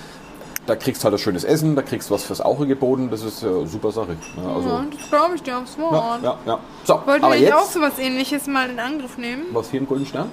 [0.66, 3.10] Da kriegst du halt ein schönes Essen, da kriegst du was fürs Auge geboten.
[3.10, 4.16] Das ist eine super Sache.
[4.42, 6.22] Ja, also, ja, das glaube ich dir aufs Wort.
[6.22, 6.58] ja, ja.
[6.84, 9.42] So, wir nicht jetzt, auch sowas ähnliches mal in Angriff nehmen?
[9.52, 10.30] was hier im Golden Stern?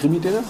[0.00, 0.44] Krimi-Dinner?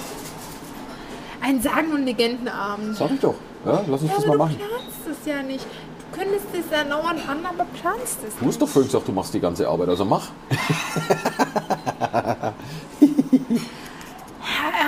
[1.47, 2.97] Ein Sagen- und Legendenabend.
[2.97, 3.35] Sag ich doch.
[3.65, 4.57] Ja, lass uns Ja, das mal du machen.
[4.59, 5.65] planst es ja nicht.
[5.65, 9.13] Du könntest es ja dauernd an, aber planst es Du hast doch vorhin gesagt, du
[9.13, 10.29] machst die ganze Arbeit, also mach.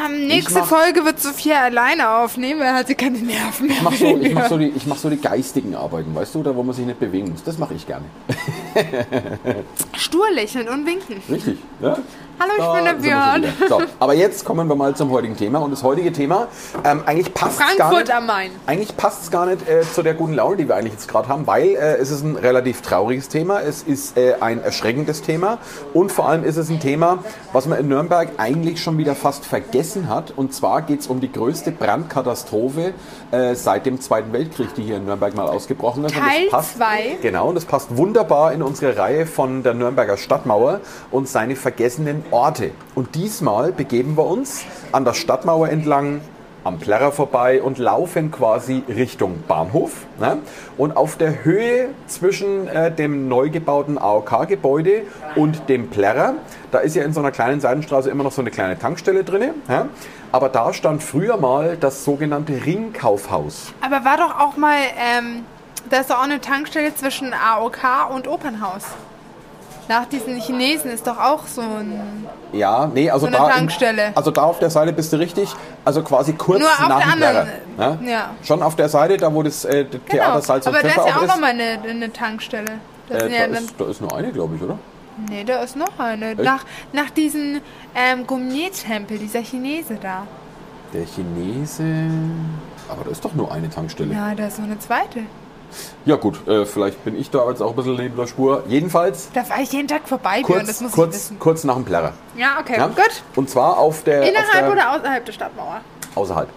[0.06, 3.76] Ähm, nächste mach- Folge wird Sophia alleine aufnehmen, weil hat sie keine Nerven mehr.
[3.76, 6.42] Ich mach, so, ich, mach so die, ich mach so die geistigen Arbeiten, weißt du,
[6.42, 7.42] da wo man sich nicht bewegen muss.
[7.42, 8.04] Das mache ich gerne.
[9.96, 11.20] Stur lächeln und winken.
[11.28, 11.58] Richtig.
[11.80, 11.98] Ja?
[12.40, 13.44] Hallo, ich Da bin der Björn.
[13.68, 15.58] So, aber jetzt kommen wir mal zum heutigen Thema.
[15.58, 16.46] Und das heutige Thema,
[16.84, 18.50] ähm, eigentlich passt gar Frankfurt nicht, am Main.
[18.66, 21.28] eigentlich passt es gar nicht äh, zu der guten Laune, die wir eigentlich jetzt gerade
[21.28, 25.58] haben, weil äh, es ist ein relativ trauriges Thema, es ist äh, ein erschreckendes Thema
[25.94, 27.18] und vor allem ist es ein Thema,
[27.52, 30.32] was man in Nürnberg eigentlich schon wieder fast vergessen hat.
[30.36, 32.94] Und zwar geht es um die größte Brandkatastrophe
[33.30, 36.14] äh, seit dem Zweiten Weltkrieg, die hier in Nürnberg mal ausgebrochen ist.
[36.16, 37.16] Und das Teil passt- zwei.
[37.22, 40.80] Genau, und das passt wunderbar in unsere Reihe von der Nürnberger Stadtmauer
[41.10, 42.70] und seine vergessenen Orte.
[42.94, 46.20] Und diesmal begeben wir uns an der Stadtmauer entlang,
[46.64, 50.06] am Plärrer vorbei und laufen quasi Richtung Bahnhof.
[50.18, 50.38] Ne?
[50.76, 55.02] Und auf der Höhe zwischen äh, dem neu gebauten AOK-Gebäude
[55.36, 56.34] und dem Plärrer,
[56.70, 59.50] da ist ja in so einer kleinen Seitenstraße immer noch so eine kleine Tankstelle drin.
[59.68, 59.88] Ja?
[60.30, 63.72] Aber da stand früher mal das sogenannte Ringkaufhaus.
[63.80, 65.44] Aber war doch auch mal, ähm,
[65.88, 68.84] da ist auch eine Tankstelle zwischen AOK und Opernhaus.
[69.88, 72.26] Nach diesen Chinesen ist doch auch so ein.
[72.52, 74.12] Ja, nee, also So eine da, Tankstelle.
[74.14, 75.50] also da auf der Seite bist du richtig,
[75.84, 78.10] also quasi kurz Nur auf nach der anderen, Plärrer, ne?
[78.10, 78.30] ja.
[78.42, 80.04] Schon auf der Seite, da wo das äh, Genau.
[80.08, 82.72] Theater Salz und Aber da ist Pfeffer ja auch nochmal eine, eine Tankstelle.
[83.08, 84.78] Äh, da, ja dann, ist, da ist nur eine, glaube ich, oder?
[85.30, 86.34] nee, da ist noch eine.
[86.36, 87.60] Nach, nach diesem
[87.94, 90.26] ähm, Gourmet-Tempel, dieser Chinese da.
[90.92, 91.82] Der Chinese.
[92.88, 94.12] Aber da ist doch nur eine Tankstelle.
[94.14, 95.20] Ja, Ja, da ist noch eine zweite.
[96.16, 98.62] Gut, äh, vielleicht bin ich da jetzt auch ein bisschen neben der Spur.
[98.68, 101.38] Jedenfalls Da fahre ich jeden Tag vorbei, Björn, das kurz, muss ich kurz, wissen.
[101.38, 102.12] kurz nach dem Plärrer.
[102.36, 102.86] Ja, okay, Ja?
[102.86, 103.22] gut.
[103.36, 104.22] Und zwar auf der.
[104.22, 105.80] auf Innerhalb der, oder außerhalb der Stadtmauer?
[106.14, 106.48] Außerhalb.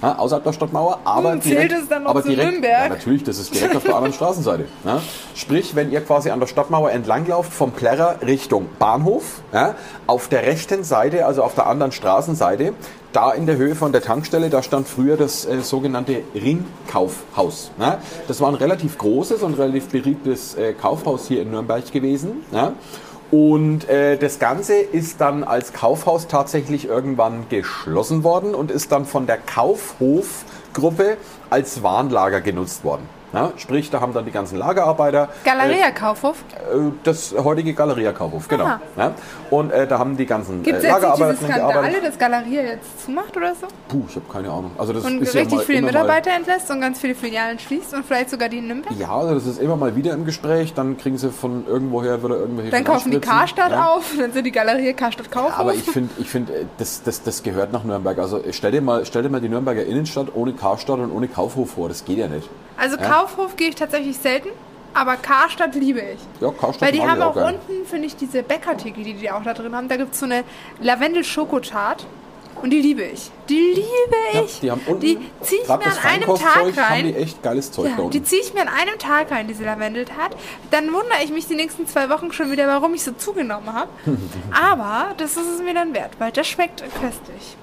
[0.00, 2.82] Ja, außerhalb der Stadtmauer, aber Hm, zählt direkt, es dann noch aber zu direkt, Nürnberg?
[2.84, 4.66] Ja, natürlich, das ist direkt auf der anderen Straßenseite.
[4.84, 5.02] Ja.
[5.34, 9.74] Sprich, wenn ihr quasi an der Stadtmauer entlanglauft, vom Plärrer Richtung Bahnhof, ja,
[10.06, 12.74] auf der rechten Seite, also auf der anderen Straßenseite,
[13.12, 17.70] da in der Höhe von der Tankstelle, da stand früher das äh, sogenannte Ringkaufhaus.
[17.78, 17.98] Ja.
[18.26, 22.44] Das war ein relativ großes und relativ beliebtes äh, Kaufhaus hier in Nürnberg gewesen.
[22.52, 22.72] Ja.
[23.30, 29.04] Und äh, das Ganze ist dann als Kaufhaus tatsächlich irgendwann geschlossen worden und ist dann
[29.04, 31.18] von der Kaufhofgruppe
[31.50, 33.17] als Warnlager genutzt worden.
[33.32, 36.36] Ja, sprich, da haben dann die ganzen Lagerarbeiter Galeria Kaufhof?
[36.72, 38.64] äh, das heutige Galeria Kaufhof, genau.
[38.96, 39.12] Ja,
[39.50, 41.72] und äh, da haben die ganzen Gibt es äh, jetzt nicht Lagerarbeiter diese drin Skandale,
[41.90, 42.04] gearbeitet.
[42.08, 43.66] dass Galeria jetzt zumacht oder so?
[43.88, 44.70] Puh, ich habe keine Ahnung.
[44.78, 47.92] Also das Und ist ja richtig mal viele Mitarbeiter entlässt und ganz viele Filialen schließt
[47.94, 48.92] und vielleicht sogar die in Nürnberg?
[48.92, 50.72] Mal, ja, also das ist immer mal wieder im Gespräch.
[50.74, 53.18] Dann kriegen sie von irgendwoher wieder irgendwelche Dann kaufen die.
[53.20, 53.88] Karstadt Ja.
[53.88, 55.58] auf, dann sind die Galerie Karstadt Kaufhof.
[55.58, 58.18] Aber ich finde, ich find, äh, das, das, das gehört nach Nürnberg.
[58.18, 61.72] Also stell dir, mal, stell dir mal die Nürnberger Innenstadt ohne Karstadt und ohne Kaufhof
[61.72, 61.88] vor.
[61.88, 62.48] Das geht ja nicht.
[62.78, 64.48] Also Kaufhof gehe ich tatsächlich selten,
[64.94, 66.18] aber Karstadt liebe ich.
[66.40, 67.54] Ja, Karstadt Weil die haben auch gern.
[67.56, 69.88] unten, finde ich, diese Bäckertheke, die die auch da drin haben.
[69.88, 70.44] Da gibt es so eine
[70.80, 72.06] Lavendel-Schokotart.
[72.60, 73.30] Und die liebe ich.
[73.48, 73.86] Die liebe
[74.32, 74.58] Ja, ich.
[74.58, 77.14] die haben unten, die ziehe ich mir an einem Tag haben die rein.
[77.14, 80.34] echt geiles Zeug Ja, die ziehe ich mir an einem Tag rein, diese Lavendeltat.
[80.72, 83.88] Dann wundere ich mich die nächsten zwei Wochen schon wieder, warum ich so zugenommen habe.
[84.50, 87.56] Aber das ist es mir dann wert, weil das schmeckt köstlich.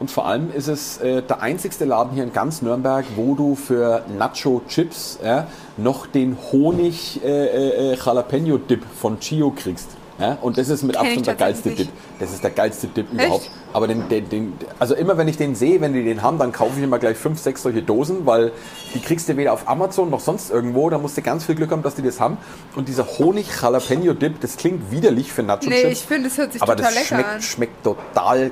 [0.00, 3.54] Und vor allem ist es äh, der einzigste Laden hier in ganz Nürnberg, wo du
[3.54, 5.42] für Nacho-Chips äh,
[5.76, 9.90] noch den Honig-Jalapeno-Dip von Chio kriegst.
[10.18, 10.38] Ja?
[10.40, 11.88] Und das ist mit Abstand der geilste Dip.
[12.18, 13.50] Das ist der geilste Dip überhaupt.
[13.72, 16.52] Aber den, den, den, also immer wenn ich den sehe, wenn die den haben, dann
[16.52, 18.50] kaufe ich immer gleich fünf, sechs solche Dosen, weil
[18.94, 20.90] die kriegst du weder auf Amazon noch sonst irgendwo.
[20.90, 22.36] Da musst du ganz viel Glück haben, dass die das haben.
[22.74, 25.84] Und dieser Honig-Jalapeno-Dip, das klingt widerlich für Nacho-Chips.
[25.84, 27.42] Nee, ich finde, es hört sich aber total das lecker an.
[27.42, 28.50] schmeckt total.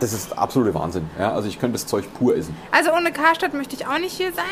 [0.00, 1.08] Das ist absolute Wahnsinn.
[1.18, 1.32] Ja?
[1.32, 2.56] Also ich könnte das Zeug pur essen.
[2.70, 4.44] Also ohne Karstadt möchte ich auch nicht hier sein.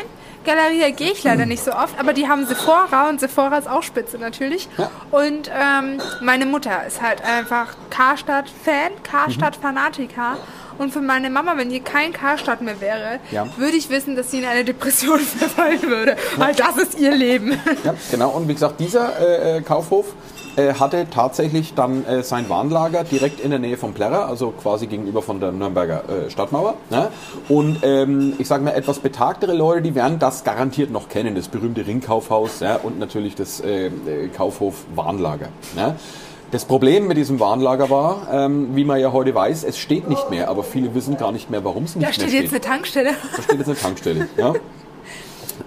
[0.44, 3.82] Galeria gehe ich leider nicht so oft, aber die haben Sephora und Sephora ist auch
[3.82, 4.68] spitze natürlich.
[4.78, 4.90] Ja.
[5.11, 10.37] Und ähm, meine Mutter ist halt einfach Karstadt-Fan, Karstadt-Fanatiker.
[10.78, 13.46] Und für meine Mama, wenn hier kein Karstadt mehr wäre, Ja.
[13.56, 16.16] würde ich wissen, dass sie in eine Depression verfallen würde.
[16.37, 17.59] Weil das ist ihr Leben.
[17.82, 18.30] Ja, genau.
[18.30, 20.06] Und wie gesagt, dieser äh, äh, Kaufhof
[20.56, 24.86] äh, hatte tatsächlich dann äh, sein Warnlager direkt in der Nähe von Plärrer, also quasi
[24.86, 26.74] gegenüber von der Nürnberger äh, Stadtmauer.
[26.90, 27.08] Ne?
[27.48, 31.48] Und ähm, ich sage mal, etwas betagtere Leute, die werden das garantiert noch kennen, das
[31.48, 32.76] berühmte Ringkaufhaus ja?
[32.76, 35.48] und natürlich das äh, äh, Kaufhof Warnlager.
[35.74, 35.96] Ne?
[36.52, 40.30] Das Problem mit diesem Warnlager war, ähm, wie man ja heute weiß, es steht nicht
[40.30, 42.42] mehr, aber viele wissen gar nicht mehr, warum es nicht Da mehr steht steht.
[42.42, 43.10] jetzt eine Tankstelle.
[43.36, 44.28] Da steht jetzt eine Tankstelle.
[44.36, 44.54] Ja?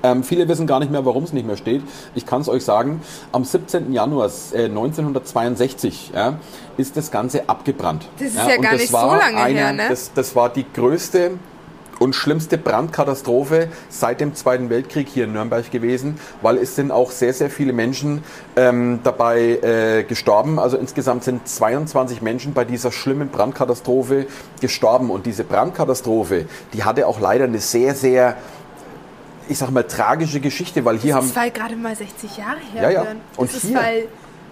[0.03, 1.81] Ähm, viele wissen gar nicht mehr, warum es nicht mehr steht.
[2.15, 3.91] Ich kann es euch sagen, am 17.
[3.91, 6.39] Januar äh, 1962 ja,
[6.77, 8.07] ist das Ganze abgebrannt.
[8.19, 9.83] Das ist ja und gar nicht war so lange eine, her, ne?
[9.89, 11.31] Das, das war die größte
[11.99, 17.11] und schlimmste Brandkatastrophe seit dem Zweiten Weltkrieg hier in Nürnberg gewesen, weil es sind auch
[17.11, 18.23] sehr, sehr viele Menschen
[18.55, 20.59] ähm, dabei äh, gestorben.
[20.59, 24.25] Also insgesamt sind 22 Menschen bei dieser schlimmen Brandkatastrophe
[24.61, 25.11] gestorben.
[25.11, 28.37] Und diese Brandkatastrophe, die hatte auch leider eine sehr, sehr,
[29.49, 32.59] ich sag mal, tragische Geschichte, weil hier Das haben ist weil gerade mal 60 Jahre
[32.73, 32.83] her.
[32.83, 33.05] Ja, ja.
[33.35, 34.07] Und das ist hier weil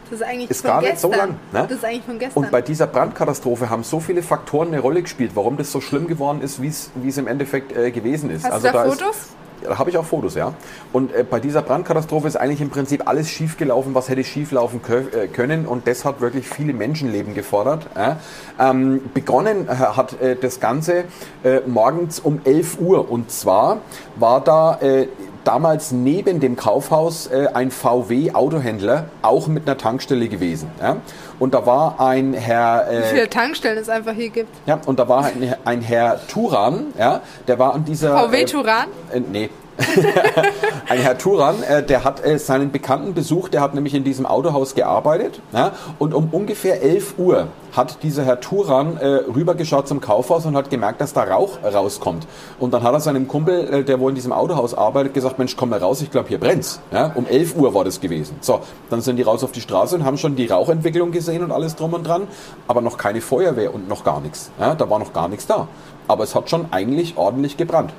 [0.10, 1.12] das ist eigentlich ist von gar nicht gestern.
[1.12, 1.30] so lang.
[1.52, 1.66] Ne?
[1.68, 2.44] Das ist eigentlich von gestern.
[2.44, 6.08] Und bei dieser Brandkatastrophe haben so viele Faktoren eine Rolle gespielt, warum das so schlimm
[6.08, 8.46] geworden ist, wie es im Endeffekt äh, gewesen ist.
[8.46, 9.16] Hast du da ist- Fotos?
[9.16, 10.54] Ja, da habe ich auch Fotos, ja.
[10.94, 14.52] Und äh, bei dieser Brandkatastrophe ist eigentlich im Prinzip alles schief gelaufen, was hätte schief
[14.52, 15.66] laufen kö- äh, können.
[15.66, 17.88] Und das hat wirklich viele Menschenleben gefordert.
[17.96, 18.18] Ja.
[18.60, 21.06] Ähm, begonnen äh, hat äh, das Ganze
[21.44, 23.10] äh, morgens um 11 Uhr.
[23.10, 23.78] Und zwar
[24.16, 25.08] war da äh,
[25.44, 30.70] damals neben dem Kaufhaus äh, ein VW-Autohändler, auch mit einer Tankstelle gewesen.
[30.82, 30.98] Ja.
[31.40, 32.88] Und da war ein Herr...
[32.90, 34.50] Wie Äh, viele Tankstellen es einfach hier gibt.
[34.66, 38.18] ja, und da war ein, ein Herr Turan, ja, der war an dieser...
[38.18, 38.88] VW Turan?
[39.14, 39.50] Äh, nee.
[40.90, 44.26] ein Herr Turan, äh, der hat äh, seinen Bekannten besucht, der hat nämlich in diesem
[44.26, 45.42] Autohaus gearbeitet.
[45.54, 50.56] Ja, und um ungefähr 11 Uhr hat dieser Herr Turan äh, rübergeschaut zum Kaufhaus und
[50.56, 52.28] hat gemerkt, dass da Rauch rauskommt.
[52.60, 55.56] Und dann hat er seinem Kumpel, äh, der wohl in diesem Autohaus arbeitet, gesagt, Mensch,
[55.56, 56.80] komm mal raus, ich glaube, hier brennt's.
[56.92, 58.38] Ja, um 11 Uhr war das gewesen.
[58.42, 61.52] So, dann sind die raus auf die Straße und haben schon die Rauchentwicklung gesehen und
[61.52, 62.28] alles drum und dran,
[62.68, 64.50] aber noch keine Feuerwehr und noch gar nichts.
[64.60, 65.68] Ja, da war noch gar nichts da.
[66.08, 67.92] Aber es hat schon eigentlich ordentlich gebrannt.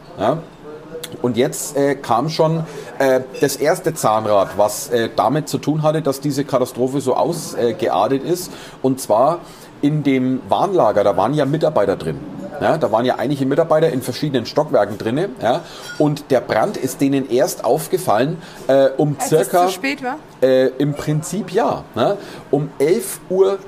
[1.23, 2.65] Und jetzt äh, kam schon
[2.99, 8.23] äh, das erste Zahnrad, was äh, damit zu tun hatte, dass diese Katastrophe so ausgeartet
[8.23, 8.53] ist.
[8.83, 9.41] Und zwar
[9.81, 12.19] in dem Warnlager, da waren ja Mitarbeiter drin.
[12.61, 15.31] Ja, da waren ja einige Mitarbeiter in verschiedenen Stockwerken drinne.
[15.41, 15.61] Ja,
[15.99, 19.67] und der Brand ist denen erst aufgefallen äh, um Als circa...
[19.67, 20.17] es zu spät war?
[20.41, 21.85] Äh, Im Prinzip ja.
[21.95, 22.17] Ne?
[22.51, 23.59] Um 11.15 Uhr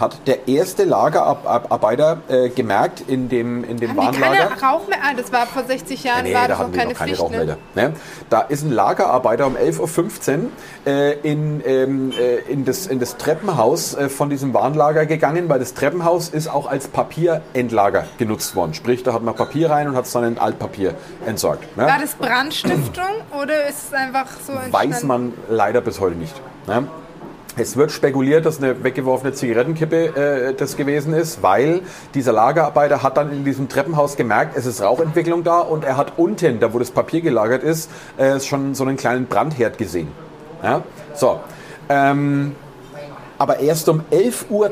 [0.00, 4.48] hat der erste Lagerarbeiter äh, gemerkt in dem, in dem Haben die Warnlager.
[4.56, 4.98] keine Rauch mehr?
[5.02, 7.20] Ah, das war vor 60 Jahren, Nee, war da das noch keine noch keine Pflicht.
[7.22, 7.56] Rauchmelder.
[7.74, 7.88] Ne?
[7.88, 7.94] Ne?
[8.30, 10.50] Da ist ein Lagerarbeiter um 11.15 Uhr
[10.86, 15.58] äh, in, ähm, äh, in, das, in das Treppenhaus äh, von diesem Warnlager gegangen, weil
[15.58, 18.74] das Treppenhaus ist auch als Papierendlager genutzt worden.
[18.74, 20.94] Sprich, da hat man Papier rein und hat es dann in Altpapier
[21.26, 21.76] entsorgt.
[21.76, 21.86] Ne?
[21.86, 23.04] War das Brandstiftung
[23.40, 24.72] oder ist es einfach so entstanden?
[24.72, 26.34] Weiß man leider bis heute nicht.
[26.66, 26.86] Ne?
[27.56, 31.82] Es wird spekuliert, dass eine weggeworfene Zigarettenkippe äh, das gewesen ist, weil
[32.14, 36.14] dieser Lagerarbeiter hat dann in diesem Treppenhaus gemerkt, es ist Rauchentwicklung da und er hat
[36.16, 40.08] unten, da wo das Papier gelagert ist, äh, schon so einen kleinen Brandherd gesehen.
[40.62, 40.82] Ja?
[41.14, 41.40] So.
[41.90, 42.54] Ähm,
[43.42, 44.70] aber erst um 11.30 Uhr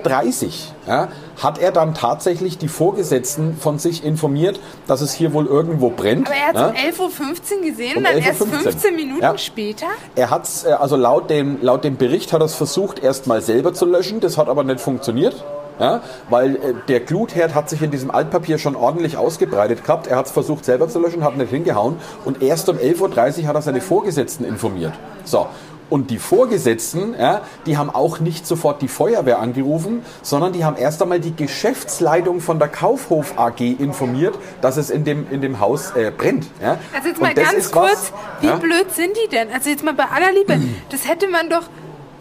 [0.86, 1.08] ja,
[1.42, 6.28] hat er dann tatsächlich die Vorgesetzten von sich informiert, dass es hier wohl irgendwo brennt.
[6.28, 6.88] Aber er hat ja.
[6.88, 8.60] es um 11.15 Uhr gesehen, Um dann erst 11.15 Uhr.
[8.60, 9.36] 15 Minuten Ja.
[9.38, 9.86] später?
[10.14, 13.42] Er hat es, also laut dem, laut dem Bericht hat er es versucht, erst mal
[13.42, 14.20] selber zu löschen.
[14.20, 15.44] Das hat aber nicht funktioniert.
[15.80, 20.06] Ja, weil äh, der Glutherd hat sich in diesem Altpapier schon ordentlich ausgebreitet gehabt.
[20.08, 21.96] Er hat es versucht selber zu löschen, hat nicht hingehauen.
[22.26, 24.92] Und erst um 11.30 Uhr hat er seine Vorgesetzten informiert.
[25.24, 25.46] So.
[25.90, 30.76] Und die Vorgesetzten, ja, die haben auch nicht sofort die Feuerwehr angerufen, sondern die haben
[30.76, 35.60] erst einmal die Geschäftsleitung von der Kaufhof AG informiert, dass es in dem, in dem
[35.60, 36.46] Haus äh, brennt.
[36.62, 36.78] Ja.
[36.94, 38.56] Also jetzt mal ganz ist was, kurz, wie ja?
[38.56, 39.48] blöd sind die denn?
[39.52, 41.64] Also jetzt mal bei aller Liebe, das hätte man doch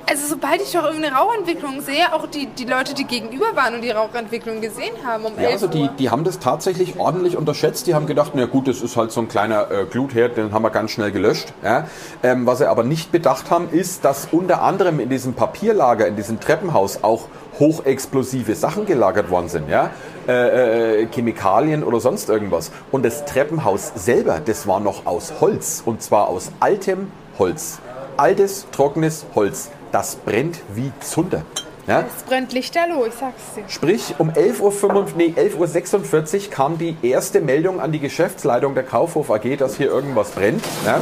[0.07, 3.81] Also sobald ich doch irgendeine Rauchentwicklung sehe, auch die, die Leute, die gegenüber waren und
[3.81, 7.87] die Rauchentwicklung gesehen haben um Ja, 11 also die, die haben das tatsächlich ordentlich unterschätzt.
[7.87, 10.63] Die haben gedacht, na gut, das ist halt so ein kleiner äh, Glutherd, den haben
[10.63, 11.53] wir ganz schnell gelöscht.
[11.63, 11.87] Ja.
[12.23, 16.15] Ähm, was sie aber nicht bedacht haben, ist, dass unter anderem in diesem Papierlager, in
[16.15, 17.27] diesem Treppenhaus auch
[17.59, 19.69] hochexplosive Sachen gelagert worden sind.
[19.69, 19.91] Ja.
[20.27, 22.71] Äh, äh, Chemikalien oder sonst irgendwas.
[22.91, 25.81] Und das Treppenhaus selber, das war noch aus Holz.
[25.85, 27.79] Und zwar aus altem Holz.
[28.17, 29.71] Altes, trockenes Holz.
[29.91, 31.43] Das brennt wie Zunder.
[31.87, 32.05] Ja.
[32.15, 33.63] Es brennt lichterloh, ich sag's dir.
[33.67, 38.83] Sprich, um 11.45 Uhr, nee, 11.46 Uhr kam die erste Meldung an die Geschäftsleitung der
[38.83, 40.63] Kaufhof AG, dass hier irgendwas brennt.
[40.85, 40.99] Ja?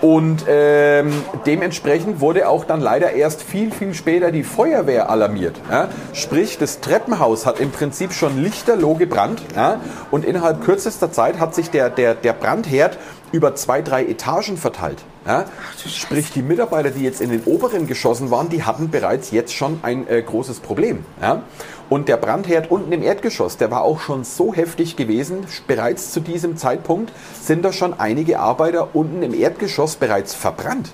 [0.00, 1.12] Und ähm,
[1.44, 5.60] dementsprechend wurde auch dann leider erst viel, viel später die Feuerwehr alarmiert.
[5.70, 5.88] Ja?
[6.14, 9.42] Sprich, das Treppenhaus hat im Prinzip schon lichterloh gebrannt.
[9.54, 9.80] Ja?
[10.10, 12.98] Und innerhalb kürzester Zeit hat sich der, der, der Brandherd
[13.32, 15.04] über zwei, drei Etagen verteilt.
[15.26, 15.44] Ja?
[15.86, 19.80] Sprich, die Mitarbeiter, die jetzt in den oberen Geschossen waren, die hatten bereits jetzt schon
[19.82, 21.04] ein äh, großes Problem.
[21.20, 21.42] Ja?
[21.88, 25.46] Und der Brandherd unten im Erdgeschoss, der war auch schon so heftig gewesen.
[25.66, 30.90] Bereits zu diesem Zeitpunkt sind da schon einige Arbeiter unten im Erdgeschoss bereits verbrannt.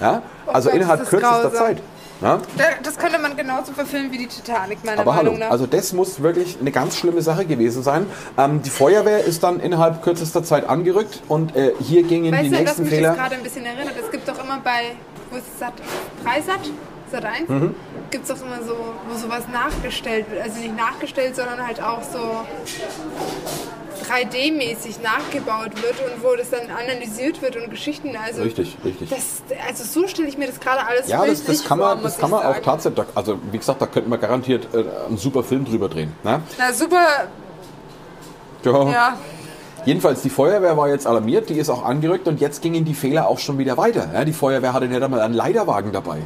[0.00, 0.22] Ja?
[0.46, 1.54] Also Oh Gott, innerhalb kürzester grausam.
[1.54, 1.82] Zeit.
[2.20, 2.40] Da-
[2.82, 5.50] Das könnte man genauso verfilmen wie die Titanic, meiner Aber hallo, Meinung nach.
[5.52, 8.06] also das muss wirklich eine ganz schlimme Sache gewesen sein.
[8.36, 12.48] Ähm, die Feuerwehr ist dann innerhalb kürzester Zeit angerückt und äh, hier gingen weißt die
[12.50, 13.08] du, dass nächsten mich Fehler.
[13.10, 13.94] das gerade ein bisschen erinnert?
[14.02, 14.96] Es gibt doch immer bei,
[15.30, 15.74] wo ist Sat,
[16.24, 16.60] 3 Sat?
[17.10, 17.48] Sat 1?
[17.48, 17.74] Mhm.
[18.10, 18.76] Gibt es doch immer so,
[19.08, 20.42] wo sowas nachgestellt wird.
[20.42, 22.18] Also nicht nachgestellt, sondern halt auch so
[24.08, 28.16] 3D-mäßig nachgebaut wird und wo das dann analysiert wird und Geschichten.
[28.16, 29.08] Also Richtig, richtig.
[29.10, 32.02] Das, also so stelle ich mir das gerade alles Ja, das, das kann vor, man,
[32.02, 32.64] muss das kann man auch sagen.
[32.64, 36.12] tatsächlich, also wie gesagt, da könnte man garantiert äh, einen super Film drüber drehen.
[36.24, 36.40] Ne?
[36.58, 37.06] Na super,
[38.64, 38.90] Ja.
[38.90, 39.18] ja.
[39.84, 43.28] Jedenfalls, die Feuerwehr war jetzt alarmiert, die ist auch angerückt und jetzt gingen die Fehler
[43.28, 44.10] auch schon wieder weiter.
[44.12, 46.18] Ja, die Feuerwehr hatte nicht einmal einen Leiterwagen dabei.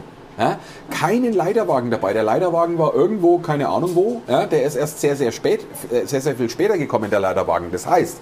[0.42, 0.58] Ja,
[0.90, 2.12] keinen Leiterwagen dabei.
[2.12, 4.22] Der Leiterwagen war irgendwo, keine Ahnung wo.
[4.28, 7.70] Ja, der ist erst sehr, sehr spät, äh, sehr, sehr viel später gekommen, der Leiterwagen.
[7.70, 8.18] Das heißt,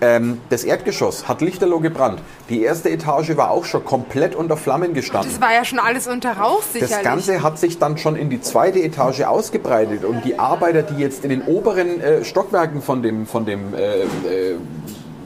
[0.00, 2.20] ähm, das Erdgeschoss hat lichterloh gebrannt.
[2.48, 5.30] Die erste Etage war auch schon komplett unter Flammen gestanden.
[5.30, 6.90] Das war ja schon alles unter Rauch sicherlich.
[6.90, 11.00] Das Ganze hat sich dann schon in die zweite Etage ausgebreitet und die Arbeiter, die
[11.00, 14.06] jetzt in den oberen äh, Stockwerken von dem, von dem äh, äh,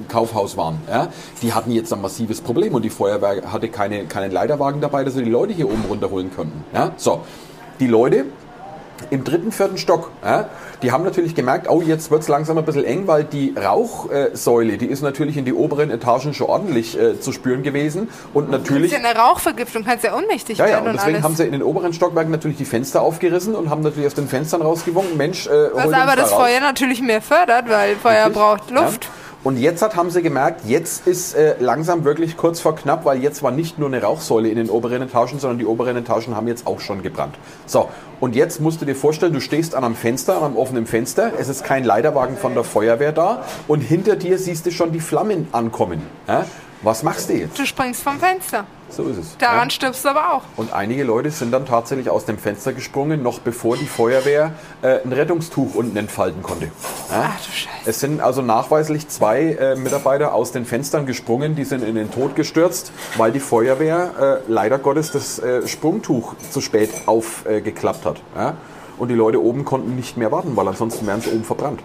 [0.08, 1.08] Kaufhaus waren, ja,
[1.42, 5.14] die hatten jetzt ein massives Problem und die Feuerwehr hatte keine, keinen Leiterwagen dabei, dass
[5.14, 6.64] sie die Leute hier oben runterholen konnten.
[6.72, 6.92] Ja.
[6.96, 7.20] So,
[7.80, 8.26] die Leute
[9.10, 10.48] im dritten, vierten Stock, ja,
[10.82, 14.76] die haben natürlich gemerkt, oh, jetzt wird es langsam ein bisschen eng, weil die Rauchsäule,
[14.76, 18.62] die ist natürlich in die oberen Etagen schon ordentlich äh, zu spüren gewesen und Das
[18.62, 21.24] natürlich ist ja eine Rauchvergiftung, kannst ja ohnmächtig ja, ja, werden und und deswegen alles.
[21.24, 24.26] haben sie in den oberen Stockwerken natürlich die Fenster aufgerissen und haben natürlich aus den
[24.28, 26.40] Fenstern rausgewunken, Mensch, äh, Was aber da das raus.
[26.42, 28.34] Feuer natürlich mehr fördert, weil Feuer Richtig?
[28.34, 29.04] braucht Luft.
[29.04, 29.10] Ja.
[29.44, 33.22] Und jetzt hat, haben sie gemerkt, jetzt ist äh, langsam wirklich kurz vor knapp, weil
[33.22, 36.48] jetzt war nicht nur eine Rauchsäule in den oberen Etagen, sondern die oberen Etagen haben
[36.48, 37.36] jetzt auch schon gebrannt.
[37.64, 40.86] So, und jetzt musst du dir vorstellen, du stehst an einem Fenster, an einem offenen
[40.86, 44.90] Fenster, es ist kein Leiterwagen von der Feuerwehr da und hinter dir siehst du schon
[44.90, 46.02] die Flammen ankommen.
[46.26, 46.44] Ja?
[46.82, 47.58] Was machst du jetzt?
[47.58, 48.64] Du springst vom Fenster.
[48.88, 49.36] So ist es.
[49.38, 49.70] Daran ja?
[49.70, 50.42] stirbst du aber auch.
[50.56, 55.02] Und einige Leute sind dann tatsächlich aus dem Fenster gesprungen, noch bevor die Feuerwehr äh,
[55.02, 56.66] ein Rettungstuch unten entfalten konnte.
[57.10, 57.32] Ja?
[57.34, 57.68] Ach du Scheiße.
[57.84, 62.10] Es sind also nachweislich zwei äh, Mitarbeiter aus den Fenstern gesprungen, die sind in den
[62.12, 68.22] Tod gestürzt, weil die Feuerwehr äh, leider Gottes das äh, Sprungtuch zu spät aufgeklappt hat.
[68.36, 68.54] Ja?
[68.98, 71.80] Und die Leute oben konnten nicht mehr warten, weil ansonsten wären sie oben verbrannt.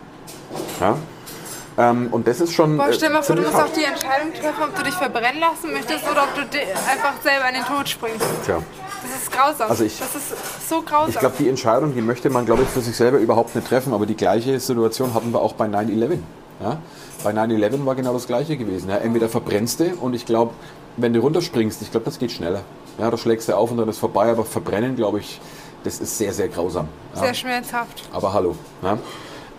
[1.77, 2.77] Ähm, und das ist schon.
[2.77, 3.75] Boah, äh, stell mal vor, du musst auch hart.
[3.75, 7.55] die Entscheidung treffen, ob du dich verbrennen lassen möchtest oder ob du einfach selber in
[7.55, 8.25] den Tod springst.
[8.45, 8.61] Tja.
[9.01, 9.69] Das ist grausam.
[9.69, 11.09] Also ich- das ist so grausam.
[11.09, 13.93] Ich glaube, die Entscheidung, die möchte man, glaube ich, für sich selber überhaupt nicht treffen.
[13.93, 16.19] Aber die gleiche Situation hatten wir auch bei 9-11.
[16.61, 16.77] Ja?
[17.23, 18.89] Bei 9-11 war genau das Gleiche gewesen.
[18.89, 18.97] Ja?
[18.97, 20.53] Entweder verbrennst du und ich glaube,
[20.97, 22.61] wenn du runterspringst, ich glaube, das geht schneller.
[22.99, 24.29] Ja, da schlägst du auf und dann ist vorbei.
[24.29, 25.41] Aber verbrennen, glaube ich,
[25.83, 26.87] das ist sehr, sehr grausam.
[27.15, 27.21] Ja?
[27.21, 28.03] Sehr schmerzhaft.
[28.13, 28.55] Aber hallo.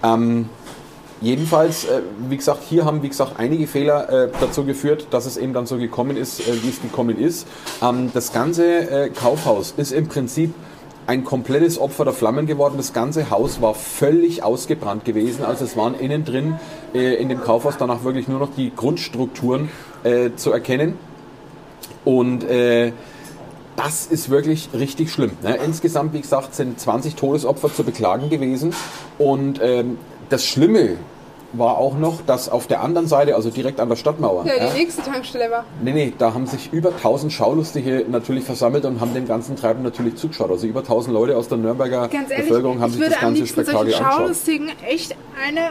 [0.03, 0.49] Ähm,
[1.25, 5.37] jedenfalls, äh, wie gesagt, hier haben, wie gesagt, einige Fehler äh, dazu geführt, dass es
[5.37, 7.47] eben dann so gekommen ist, äh, wie es gekommen ist.
[7.83, 10.55] Ähm, das ganze äh, Kaufhaus ist im Prinzip
[11.07, 12.75] ein komplettes Opfer der Flammen geworden.
[12.77, 15.45] Das ganze Haus war völlig ausgebrannt gewesen.
[15.45, 16.59] Also es waren innen drin
[16.95, 19.69] äh, in dem Kaufhaus danach wirklich nur noch die Grundstrukturen
[20.03, 20.99] äh, zu erkennen.
[22.05, 22.45] Und
[23.77, 25.31] das ist wirklich richtig schlimm.
[25.43, 25.57] Ne?
[25.65, 28.75] Insgesamt, wie gesagt, sind 20 Todesopfer zu beklagen gewesen.
[29.19, 29.97] Und ähm,
[30.29, 30.97] das Schlimme
[31.59, 34.71] war auch noch, dass auf der anderen Seite, also direkt an der Stadtmauer, Ja, ja,
[34.71, 35.65] die nächste Tankstelle war.
[35.83, 39.83] nee, nee, da haben sich über 1000 Schaulustige natürlich versammelt und haben dem ganzen Treiben
[39.83, 40.51] natürlich zugeschaut.
[40.51, 43.81] Also über 1000 Leute aus der Nürnberger ehrlich, Bevölkerung haben ich sich das ganze Spektakel
[43.95, 44.13] angeschaut.
[44.13, 45.71] Schaulustigen echt eine...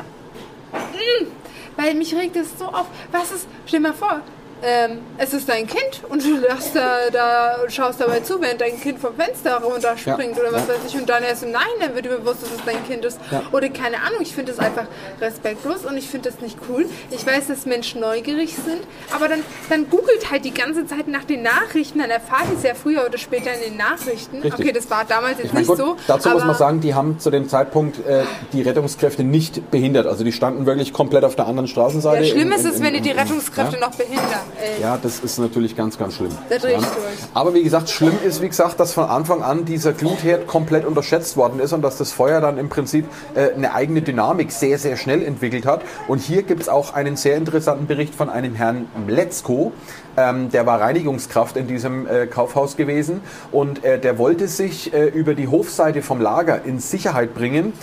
[0.74, 1.28] Mm,
[1.76, 2.86] weil mich regt es so auf.
[3.12, 3.48] Was ist...
[3.66, 4.22] Stell dir mal vor,
[4.64, 8.62] ähm, es ist dein Kind und du lachst da, da und schaust dabei zu, während
[8.62, 10.74] dein Kind vom Fenster runterspringt Ja, oder was ja.
[10.76, 13.04] weiß ich und dann erst im Nein, dann wird dir bewusst, dass es dein Kind
[13.06, 13.20] ist.
[13.32, 13.42] Ja.
[13.52, 14.86] Oder keine Ahnung, ich finde das einfach
[15.22, 16.86] respektlos und ich finde das nicht cool.
[17.12, 18.80] Ich weiß, dass Menschen neugierig sind,
[19.14, 22.64] aber dann, dann googelt halt die ganze Zeit nach den Nachrichten, dann erfahrt ihr es
[22.64, 24.42] ja früher oder später in den Nachrichten.
[24.42, 24.54] Richtig.
[24.60, 25.98] Okay, das war damals jetzt Ich meine, nicht gut, so.
[26.08, 28.24] dazu muss man sagen, die haben zu dem Zeitpunkt äh,
[28.54, 30.08] die Rettungskräfte nicht behindert.
[30.08, 32.24] Also die standen wirklich komplett auf der anderen Straßenseite.
[32.24, 34.24] Ja, schlimm in- ist in- es, wenn die in- die Rettungskräfte noch behindern.
[34.62, 34.82] Ey.
[34.82, 36.32] Ja, das ist natürlich ganz, ganz schlimm.
[36.50, 36.88] Da dreh ich ja.
[36.88, 37.30] durch.
[37.34, 41.38] Aber wie gesagt, schlimm ist, wie gesagt, dass von Anfang an dieser Glutherd komplett unterschätzt
[41.38, 44.98] worden ist und dass das Feuer dann im Prinzip äh, eine eigene Dynamik sehr, sehr
[44.98, 45.82] schnell entwickelt hat.
[46.08, 49.72] Und hier gibt es auch einen sehr interessanten Bericht von einem Herrn Mletzko.
[50.16, 55.06] Ähm, der war Reinigungskraft in diesem äh, Kaufhaus gewesen und äh, der wollte sich äh,
[55.08, 57.74] über die Hofseite vom Lager in Sicherheit bringen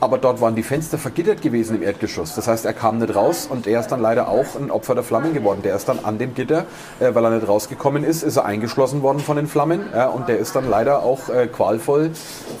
[0.00, 2.34] aber dort waren die Fenster vergittert gewesen im Erdgeschoss.
[2.34, 5.04] Das heißt, er kam nicht raus und er ist dann leider auch ein Opfer der
[5.04, 5.60] Flammen geworden.
[5.62, 6.66] Der ist dann an dem Gitter,
[7.00, 10.28] äh, weil er nicht rausgekommen ist, ist er eingeschlossen worden von den Flammen ja, und
[10.28, 12.10] der ist dann leider auch äh, qualvoll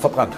[0.00, 0.34] verbrannt.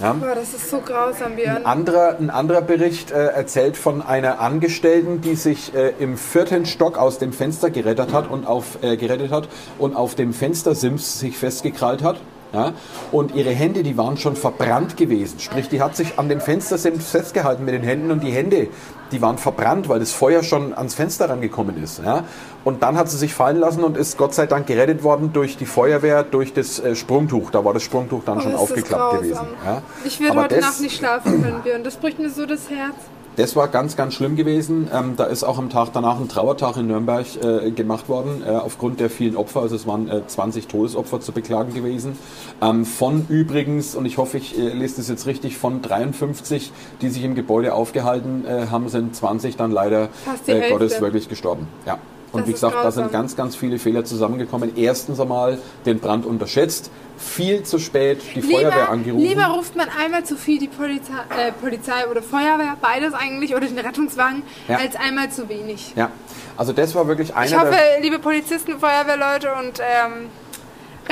[0.00, 0.14] Ja.
[0.14, 1.64] Boah, das ist so grausam, Björn.
[1.64, 6.98] Anderer, ein anderer Bericht äh, erzählt von einer Angestellten, die sich äh, im vierten Stock
[6.98, 11.36] aus dem Fenster gerettet hat und auf, äh, gerettet hat und auf dem Fenstersims sich
[11.38, 12.20] festgekrallt hat.
[12.52, 12.72] Ja,
[13.12, 15.38] und ihre Hände, die waren schon verbrannt gewesen.
[15.40, 18.68] Sprich, die hat sich an dem Fenstersims festgehalten mit den Händen und die Hände,
[19.10, 22.00] die waren verbrannt, weil das Feuer schon ans Fenster rangekommen ist.
[22.04, 22.24] Ja.
[22.64, 25.56] Und dann hat sie sich fallen lassen und ist Gott sei Dank gerettet worden durch
[25.56, 27.50] die Feuerwehr, durch das äh, Sprungtuch.
[27.50, 29.46] Da war das Sprungtuch dann Oh, schon aufgeklappt gewesen.
[29.64, 29.82] Ja.
[30.04, 31.84] Ich werde heute das- Nacht nicht schlafen können, Björn.
[31.84, 32.96] Das bricht mir so das Herz.
[33.36, 34.88] Das war ganz, ganz schlimm gewesen.
[34.92, 38.50] Ähm, da ist auch am Tag danach ein Trauertag in Nürnberg äh, gemacht worden, äh,
[38.50, 39.60] aufgrund der vielen Opfer.
[39.60, 42.18] Also es waren äh, 20 Todesopfer zu beklagen gewesen.
[42.60, 47.08] Ähm, von übrigens, und ich hoffe, ich äh, lese das jetzt richtig, von 53, die
[47.08, 50.08] sich im Gebäude aufgehalten äh, haben, sind 20 dann leider
[50.46, 51.68] äh, Gottes wirklich gestorben.
[51.86, 51.98] Ja.
[52.32, 54.72] Und Das wie gesagt, da sind ganz, ganz viele Fehler zusammengekommen.
[54.76, 59.24] Erstens einmal den Brand unterschätzt, viel zu spät die Feuerwehr Lieber, angerufen.
[59.24, 63.66] lieber ruft man einmal zu viel die Polizei, äh, Polizei oder Feuerwehr, beides eigentlich, oder
[63.66, 64.78] den Rettungswagen, Ja.
[64.78, 65.92] als einmal zu wenig.
[65.94, 66.10] ja,
[66.56, 70.30] also das war wirklich einer Ich hoffe, liebe Polizisten, Feuerwehrleute und ähm,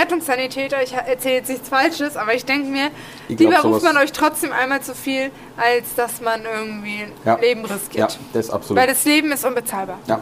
[0.01, 2.89] Rettungssanitäter, ich erzähle jetzt nichts Falsches, aber ich denke mir,
[3.29, 7.13] Ich glaub, lieber ruft man euch trotzdem einmal zu viel, als dass man irgendwie ein
[7.25, 7.37] Ja.
[7.37, 8.19] Leben Ja, riskiert.
[8.33, 8.81] das ist absolut.
[8.81, 9.99] Weil das Leben ist unbezahlbar.
[10.07, 10.21] Ja.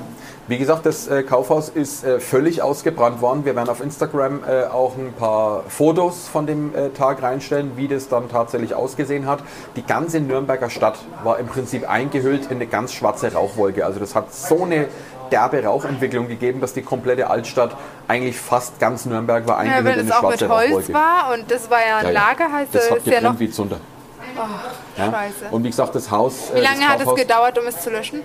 [0.49, 3.45] Wie gesagt, das äh, Kaufhaus ist äh, völlig ausgebrannt worden.
[3.45, 7.87] Wir werden auf Instagram äh, auch ein paar Fotos von dem äh, Tag reinstellen, wie
[7.87, 9.41] das dann tatsächlich ausgesehen hat.
[9.77, 13.85] Die ganze Nürnberger Stadt war im Prinzip eingehüllt in eine ganz schwarze Rauchwolke.
[13.85, 14.89] Also das hat so eine
[15.33, 20.01] derbe Rauchentwicklung gegeben, dass die komplete Altstadt, eigentlich fast ganz Nürnberg war Ja, eingehüllt weil
[20.03, 22.21] in es eine auch mit schwarze Holz war und das war ja ein Ja, ja.
[22.29, 23.39] Lager, heißt Das hat ist ja noch.
[23.39, 23.79] wie Zunder.
[24.97, 25.11] Ja.
[25.11, 25.47] Scheiße.
[25.51, 26.51] Und wie gesagt, das Haus.
[26.53, 28.21] Wie äh, lange das hat es gedauert, um es zu löschen?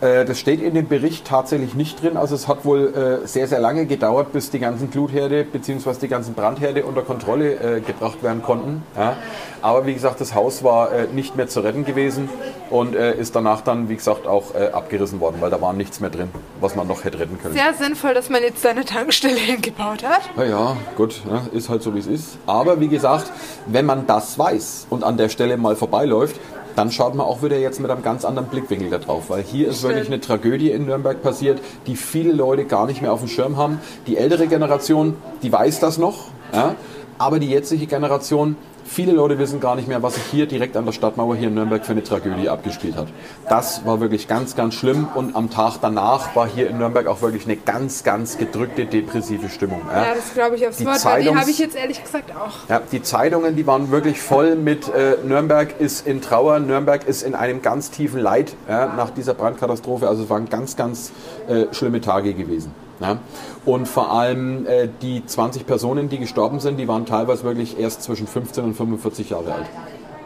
[0.00, 2.16] Äh, Das steht in dem Bericht tatsächlich nicht drin.
[2.16, 5.92] Also es hat wohl äh, sehr, sehr lange gedauert, bis die ganzen Glutherde bzw.
[6.02, 8.82] die ganzen Brandherde unter Kontrolle äh, gebracht werden konnten.
[8.96, 9.16] Ja.
[9.60, 12.28] Aber wie gesagt, das Haus war nicht mehr zu retten gewesen
[12.70, 16.28] und ist danach dann, wie gesagt, auch abgerissen worden, weil da war nichts mehr drin,
[16.60, 17.54] was man noch hätte retten können.
[17.54, 20.20] Sehr sinnvoll, dass man jetzt seine Tankstelle hingebaut hat.
[20.36, 22.38] Na ja, gut, ja, ist halt so wie es ist.
[22.46, 23.32] Aber wie gesagt,
[23.66, 26.36] wenn man das weiß und an der Stelle mal vorbeiläuft,
[26.78, 29.30] dann schaut man auch wieder jetzt mit einem ganz anderen Blickwinkel da drauf.
[29.30, 33.12] Weil hier ist wirklich eine Tragödie in Nürnberg passiert, die viele Leute gar nicht mehr
[33.12, 33.80] auf dem Schirm haben.
[34.06, 36.76] Die ältere Generation, die weiß das noch, ja,
[37.18, 38.54] aber die jetzige Generation,
[38.88, 41.54] viele Leute wissen gar nicht mehr, was sich hier direkt an der Stadtmauer hier in
[41.54, 43.08] Nürnberg für eine Tragödie abgespielt hat.
[43.48, 47.22] Das war wirklich ganz, ganz schlimm und am Tag danach war hier in Nürnberg auch
[47.22, 49.82] wirklich eine ganz, ganz gedrückte, depressive Stimmung.
[49.92, 52.68] Ja, das glaube ich aufs Die Wort, die Zeitungs- habe ich jetzt ehrlich gesagt auch.
[52.68, 57.22] Ja, die Zeitungen, die waren wirklich voll mit äh, Nürnberg ist in Trauer, Nürnberg ist
[57.22, 60.08] in einem ganz tiefen Leid ja, nach dieser Brandkatastrophe.
[60.08, 61.12] Also es waren ganz, ganz
[61.48, 62.72] äh, schlimme Tage gewesen.
[63.00, 63.18] Ja.
[63.64, 68.02] Und vor allem äh, die 20 Personen, die gestorben sind, die waren teilweise wirklich erst
[68.02, 69.66] zwischen 15 und 45 Jahre alt.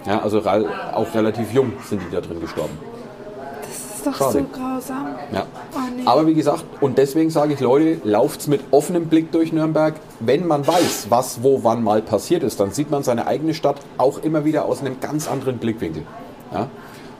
[0.07, 2.77] Ja, also auch relativ jung sind die da drin gestorben.
[3.61, 4.47] Das ist doch Schade.
[4.53, 5.15] so grausam.
[5.33, 5.47] Ja.
[5.75, 6.03] Oh, nee.
[6.07, 9.95] Aber wie gesagt, und deswegen sage ich, Leute, lauft's mit offenem Blick durch Nürnberg.
[10.19, 13.77] Wenn man weiß, was wo wann mal passiert ist, dann sieht man seine eigene Stadt
[13.99, 16.03] auch immer wieder aus einem ganz anderen Blickwinkel.
[16.53, 16.69] Ja?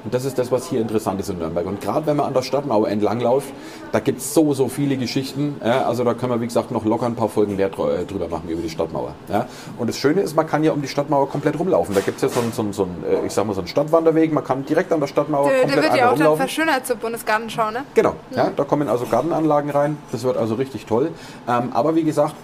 [0.05, 1.67] Und das ist das, was hier interessant ist in Nürnberg.
[1.67, 3.49] Und gerade wenn man an der Stadtmauer entlang läuft,
[3.93, 5.61] da gibt's so, so viele Geschichten.
[5.65, 5.87] Ja?
[5.87, 8.29] Also da können wir, wie gesagt, noch locker ein paar Folgen mehr drü- äh, drüber
[8.29, 9.15] machen über die Stadtmauer.
[9.29, 9.47] Ja?
[9.79, 11.95] Und das Schöne ist, man kann ja um die Stadtmauer komplett rumlaufen.
[11.95, 13.69] Da gibt's ja so einen, so einen, so einen äh, ich sag mal, so einen
[13.69, 14.33] Stadtwanderweg.
[14.33, 16.47] Man kann direkt an der Stadtmauer der, der komplett wird einmal ja auch dann rumlaufen.
[16.49, 17.85] verschönert zur Bundesgartenschau, ne?
[17.95, 19.99] Genau, ja, da kommen also Gartenanlagen rein.
[20.11, 21.11] Das wird also richtig toll.
[21.49, 22.35] Ähm, aber wie gesagt,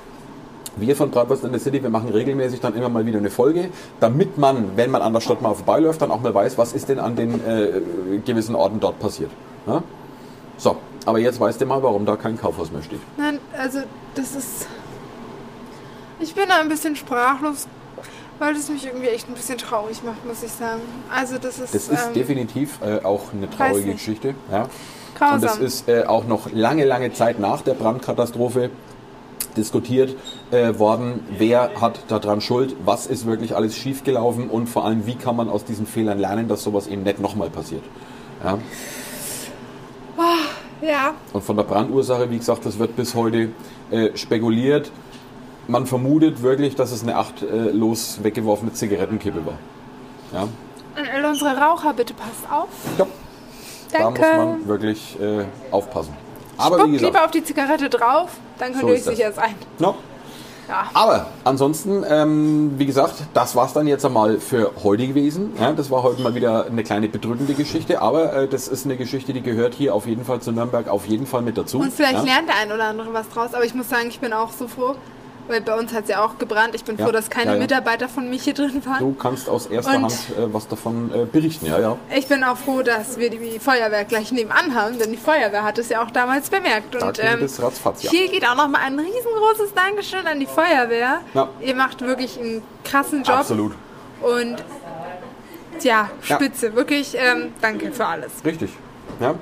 [0.81, 3.71] wir von Bratwurst in the City, wir machen regelmäßig dann immer mal wieder eine Folge,
[4.01, 6.89] damit man, wenn man an der Stadt mal vorbeiläuft, dann auch mal weiß, was ist
[6.89, 7.81] denn an den äh,
[8.25, 9.31] gewissen Orten dort passiert.
[9.67, 9.83] Ja?
[10.57, 13.01] So, Aber jetzt weißt du mal, warum da kein Kaufhaus mehr steht.
[13.17, 13.81] Nein, also
[14.15, 14.67] das ist.
[16.21, 17.69] Ich bin da ein bisschen sprachlos,
[18.39, 20.81] weil das mich irgendwie echt ein bisschen traurig macht, muss ich sagen.
[21.15, 21.75] Also das ist.
[21.75, 23.93] Das ist ähm, definitiv äh, auch eine traurige.
[23.93, 24.35] Geschichte.
[24.51, 24.69] Ja.
[25.17, 25.35] Grausam.
[25.35, 28.71] Und das ist äh, auch noch lange, lange Zeit nach der Brandkatastrophe
[29.57, 30.17] diskutiert
[30.51, 35.15] äh, worden, wer hat daran Schuld, was ist wirklich alles schiefgelaufen und vor allem, wie
[35.15, 37.83] kann man aus diesen Fehlern lernen, dass sowas eben nicht nochmal passiert.
[38.45, 38.59] Ja.
[40.81, 43.51] Ja, Und von der Brandursache, wie gesagt, das wird bis heute
[43.91, 44.93] äh, spekuliert.
[45.67, 49.59] Man vermutet wirklich, dass es eine achtlos weggeworfene Zigarettenkippe war.
[50.33, 52.69] Ja, und all unsere Raucher, bitte passt auf.
[52.97, 53.07] ja
[53.93, 54.21] da Danke.
[54.21, 56.15] muss man wirklich äh, aufpassen.
[56.59, 59.33] Aber Spuckt wie gesagt, lieber auf die Zigarette drauf, dann könnt So ihr euch sicher
[59.33, 59.55] sein.
[59.79, 59.95] no.
[60.69, 60.91] Ja.
[60.93, 65.55] Aber ansonsten, ähm, wie gesagt, das war's dann jetzt einmal für heute gewesen.
[65.59, 68.99] Ja, das war heute mal wieder eine kleine bedrückende Geschichte, aber äh, das ist eine
[68.99, 71.79] Geschichte, die gehört hier auf jeden Fall zu Nürnberg auf jeden Fall mit dazu.
[71.79, 72.23] Und vielleicht ja.
[72.23, 73.55] lernt der ein oder andere was draus.
[73.55, 74.95] Aber ich muss sagen, ich bin auch so froh,
[75.49, 76.75] weil bei uns hat es ja auch gebrannt.
[76.75, 77.61] Ich bin Ja, froh, dass keine ja, ja.
[77.63, 79.01] Mitarbeiter von mich hier drin waren.
[79.01, 81.97] Du kannst aus erster Und- Hand äh, was davon äh, berichten, ja, ja.
[82.15, 85.79] Ich bin auch froh, dass wir die Feuerwehr gleich nebenan haben, denn die Feuerwehr hat
[85.79, 86.95] es ja auch damals bemerkt.
[86.95, 91.21] Da Und ähm, ratzfatz, hier geht auch nochmal ein riesengroßes Dankeschön an die Feuerwehr.
[91.35, 91.49] Ja.
[91.61, 93.39] Ihr macht wirklich einen krassen Job.
[93.39, 93.75] Absolut.
[94.21, 94.57] Und
[95.83, 96.37] ja, Ja.
[96.37, 96.75] spitze.
[96.75, 98.33] Wirklich ähm, danke für alles.
[98.45, 98.71] Richtig.
[99.21, 99.35] Ja.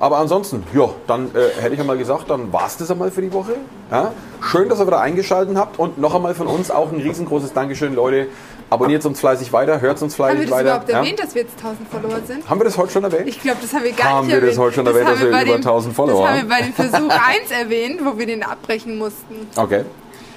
[0.00, 3.22] Aber ansonsten, ja, dann äh, hätte ich einmal gesagt, dann war es das einmal für
[3.22, 3.52] die Woche.
[3.90, 4.12] Ja.
[4.42, 7.94] Schön, dass ihr wieder eingeschaltet habt und noch einmal von uns auch ein riesengroßes Dankeschön,
[7.94, 8.26] Leute.
[8.70, 10.68] Abonniert uns fleißig weiter, hört uns Haben wir fleißig das weiter.
[10.70, 10.98] überhaupt ja.
[10.98, 12.48] erwähnt, dass wir jetzt 1000 Follower sind?
[12.48, 13.28] Haben wir das heute schon erwähnt?
[13.28, 14.58] Ich glaube, das haben wir gar Haben nicht wir das erwähnt.
[14.64, 16.74] heute schon erwähnt, dass haben wir über dem- 1000 Follower Das haben wir haben?
[16.74, 17.10] bei dem Versuch
[17.40, 19.46] 1 erwähnt, wo wir den abbrechen mussten.
[19.56, 19.84] Okay.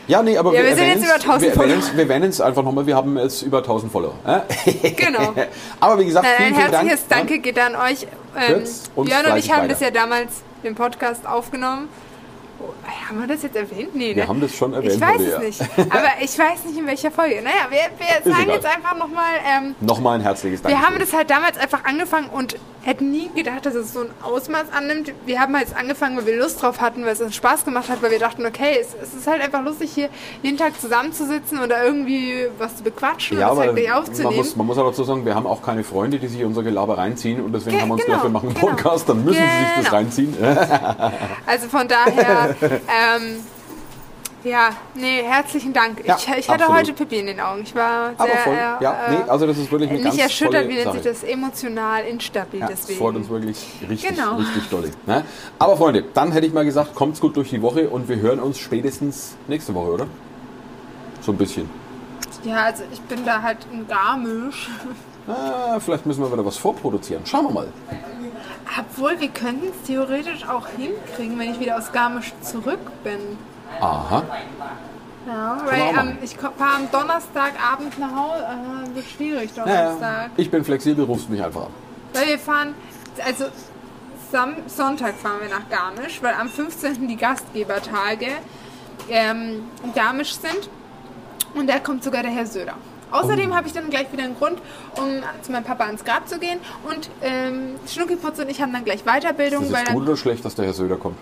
[0.08, 1.96] Ja, nee, aber Ja, wir sind erwähnen's- jetzt über 1000 wir erwähnen Follower.
[1.98, 4.14] Wir erwähnen es einfach nochmal, wir haben jetzt über 1000 Follower.
[4.98, 5.34] Genau.
[5.80, 6.90] aber wie gesagt, Nein, vielen, ein vielen Dank.
[6.90, 7.18] herzliches Ja.
[7.18, 8.06] Danke geht an euch.
[8.36, 11.90] Ähm, Hört's uns Björn und ich haben das ja damals im Podcast aufgenommen.
[12.60, 12.74] Oh,
[13.10, 13.94] haben wir das jetzt erwähnt?
[13.96, 14.28] Nee, Wir ne?
[14.30, 14.94] haben das schon erwähnt.
[14.94, 15.40] Ich weiß es ja.
[15.40, 15.62] nicht.
[15.92, 17.42] Aber ich weiß nicht, in welcher Folge.
[17.44, 17.80] Naja, wir,
[18.24, 20.74] wir sagen jetzt einfach nochmal, ähm, Nochmal ein herzliches Dank.
[20.76, 24.10] wir haben das halt damals einfach angefangen und hätten nie gedacht, dass es so ein
[24.22, 25.12] Ausmaß annimmt.
[25.26, 28.02] Wir haben halt angefangen, weil wir Lust drauf hatten, weil es uns Spaß gemacht hat,
[28.04, 30.10] weil wir dachten, okay, es, es ist halt einfach lustig, hier
[30.44, 34.36] jeden Tag zusammenzusitzen oder irgendwie was zu bequatschen Ja, und das halt gleich man aufzunehmen.
[34.36, 36.98] muss, man muss aber dazu sagen, wir haben auch keine Freunde, die sich unser Gelaber
[37.00, 38.68] reinziehen und deswegen Ge- haben wir uns genau, gedacht, wir machen einen genau.
[38.68, 39.96] Podcast, dann müssen sie sich das Genau.
[39.98, 40.38] reinziehen.
[41.48, 43.40] Also von daher, ähm,
[44.44, 46.06] ja, nee, herzlichen Dank.
[46.06, 47.64] Ja, ich, ich hatte heute Pipi in den Augen.
[47.64, 50.68] Ich war sehr, Aber voll, äh, ja, nee, also das ist wirklich eine nicht erschüttert,
[50.70, 51.24] wie nennt sich das?
[51.24, 53.00] Emotional instabil Ja, das deswegen.
[53.00, 54.36] freut uns wirklich richtig, Genau.
[54.36, 54.92] richtig dolle.
[55.08, 55.24] Ne?
[55.58, 58.40] Aber Freunde, dann hätte ich mal gesagt, kommt's gut durch die Woche und wir hören
[58.40, 60.08] uns spätestens nächste Woche, oder?
[61.22, 61.68] So ein bisschen.
[62.44, 64.70] Ja, also ich bin da halt in Garmisch.
[65.28, 67.26] Ah, vielleicht müssen wir wieder was vorproduzieren.
[67.26, 67.68] Schauen wir mal.
[68.80, 73.20] Obwohl, wir könnten es theoretisch auch hinkriegen, wenn ich wieder aus Garmisch zurück bin.
[73.80, 74.24] Aha.
[75.28, 78.44] Ja, weil ähm, ich fahre am Donnerstagabend nach Hause.
[78.92, 80.24] Äh, wird schwierig, Ja, Donnerstag.
[80.26, 80.30] ja.
[80.38, 81.72] Ich bin flexibel, rufst mich einfach an.
[82.14, 82.74] Weil wir fahren,
[83.26, 83.46] also
[84.32, 87.08] Sam Sonntag fahren wir nach Garmisch, weil am 15.
[87.08, 88.28] die Gastgebertage
[89.10, 90.70] ähm, in Garmisch sind.
[91.56, 92.74] Und da kommt sogar der Herr Söder.
[93.16, 93.56] Außerdem Oh.
[93.56, 94.60] habe ich dann gleich wieder einen Grund,
[94.98, 96.60] um zu meinem Papa ans Grab zu gehen.
[96.90, 100.44] Und ähm, Schnuckiputz und ich haben dann gleich Weiterbildung, Ist es dann, gut oder schlecht,
[100.46, 101.18] dass der Herr Söder kommt?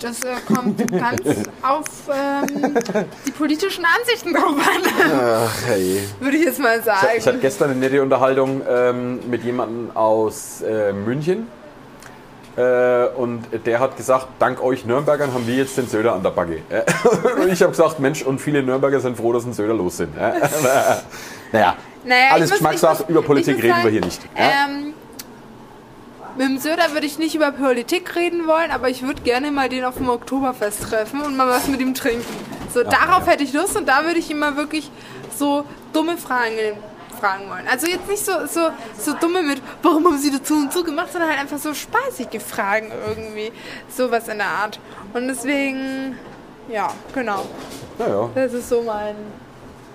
[0.00, 1.22] das äh, kommt ganz
[1.62, 2.74] auf ähm,
[3.26, 4.92] die politischen Ansichten drauf an,
[5.46, 6.00] Ach, hey.
[6.20, 7.06] würde ich jetzt mal sagen.
[7.16, 11.46] Ich hatte gestern eine nette Unterhaltung ähm, mit jemandem aus äh, München.
[12.56, 16.30] Äh, und der hat gesagt, dank euch Nürnbergern haben wir jetzt den Söder an der
[16.30, 16.62] Backe.
[16.70, 16.82] Äh,
[17.42, 20.16] und ich habe gesagt, Mensch, und viele Nürnberger sind froh, dass ein Söder los sind.
[20.16, 20.32] Äh,
[21.52, 24.20] naja, Naja, alles Geschmackssache, über Politik reden sagen, wir hier nicht.
[24.36, 24.66] Ja?
[24.68, 24.94] Ähm,
[26.36, 29.68] mit dem Söder würde ich nicht über Politik reden wollen, aber ich würde gerne mal
[29.68, 32.24] den auf dem Oktoberfest treffen und mal was mit ihm trinken.
[32.72, 33.32] So, darauf ja.
[33.32, 34.90] hätte ich Lust und da würde ich ihm mal wirklich
[35.36, 36.76] so dumme Fragen
[37.24, 37.66] fragen wollen.
[37.70, 38.68] Also jetzt nicht so, so,
[38.98, 42.42] so dumme mit, warum haben sie dazu und so gemacht, sondern halt einfach so spaßige
[42.42, 43.50] Fragen irgendwie.
[43.88, 44.78] Sowas in der Art.
[45.14, 46.18] Und deswegen,
[46.68, 47.46] ja, genau.
[47.98, 48.28] Naja.
[48.34, 49.14] Das ist so mein...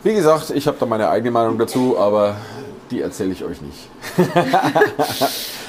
[0.02, 2.38] Wie gesagt, ich habe da meine eigene Meinung dazu, aber
[2.90, 3.90] die erzähle ich euch nicht.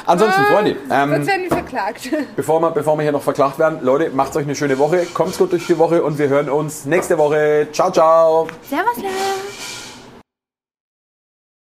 [0.06, 2.10] Ansonsten, Freunde, Jetzt ähm, werden wir verklagt.
[2.36, 5.36] bevor, wir, bevor wir hier noch verklagt werden, Leute, macht euch eine schöne Woche, kommt
[5.36, 7.68] gut durch die Woche und wir hören uns nächste Woche.
[7.72, 8.46] Ciao, ciao.
[8.62, 9.79] Servus, Leute.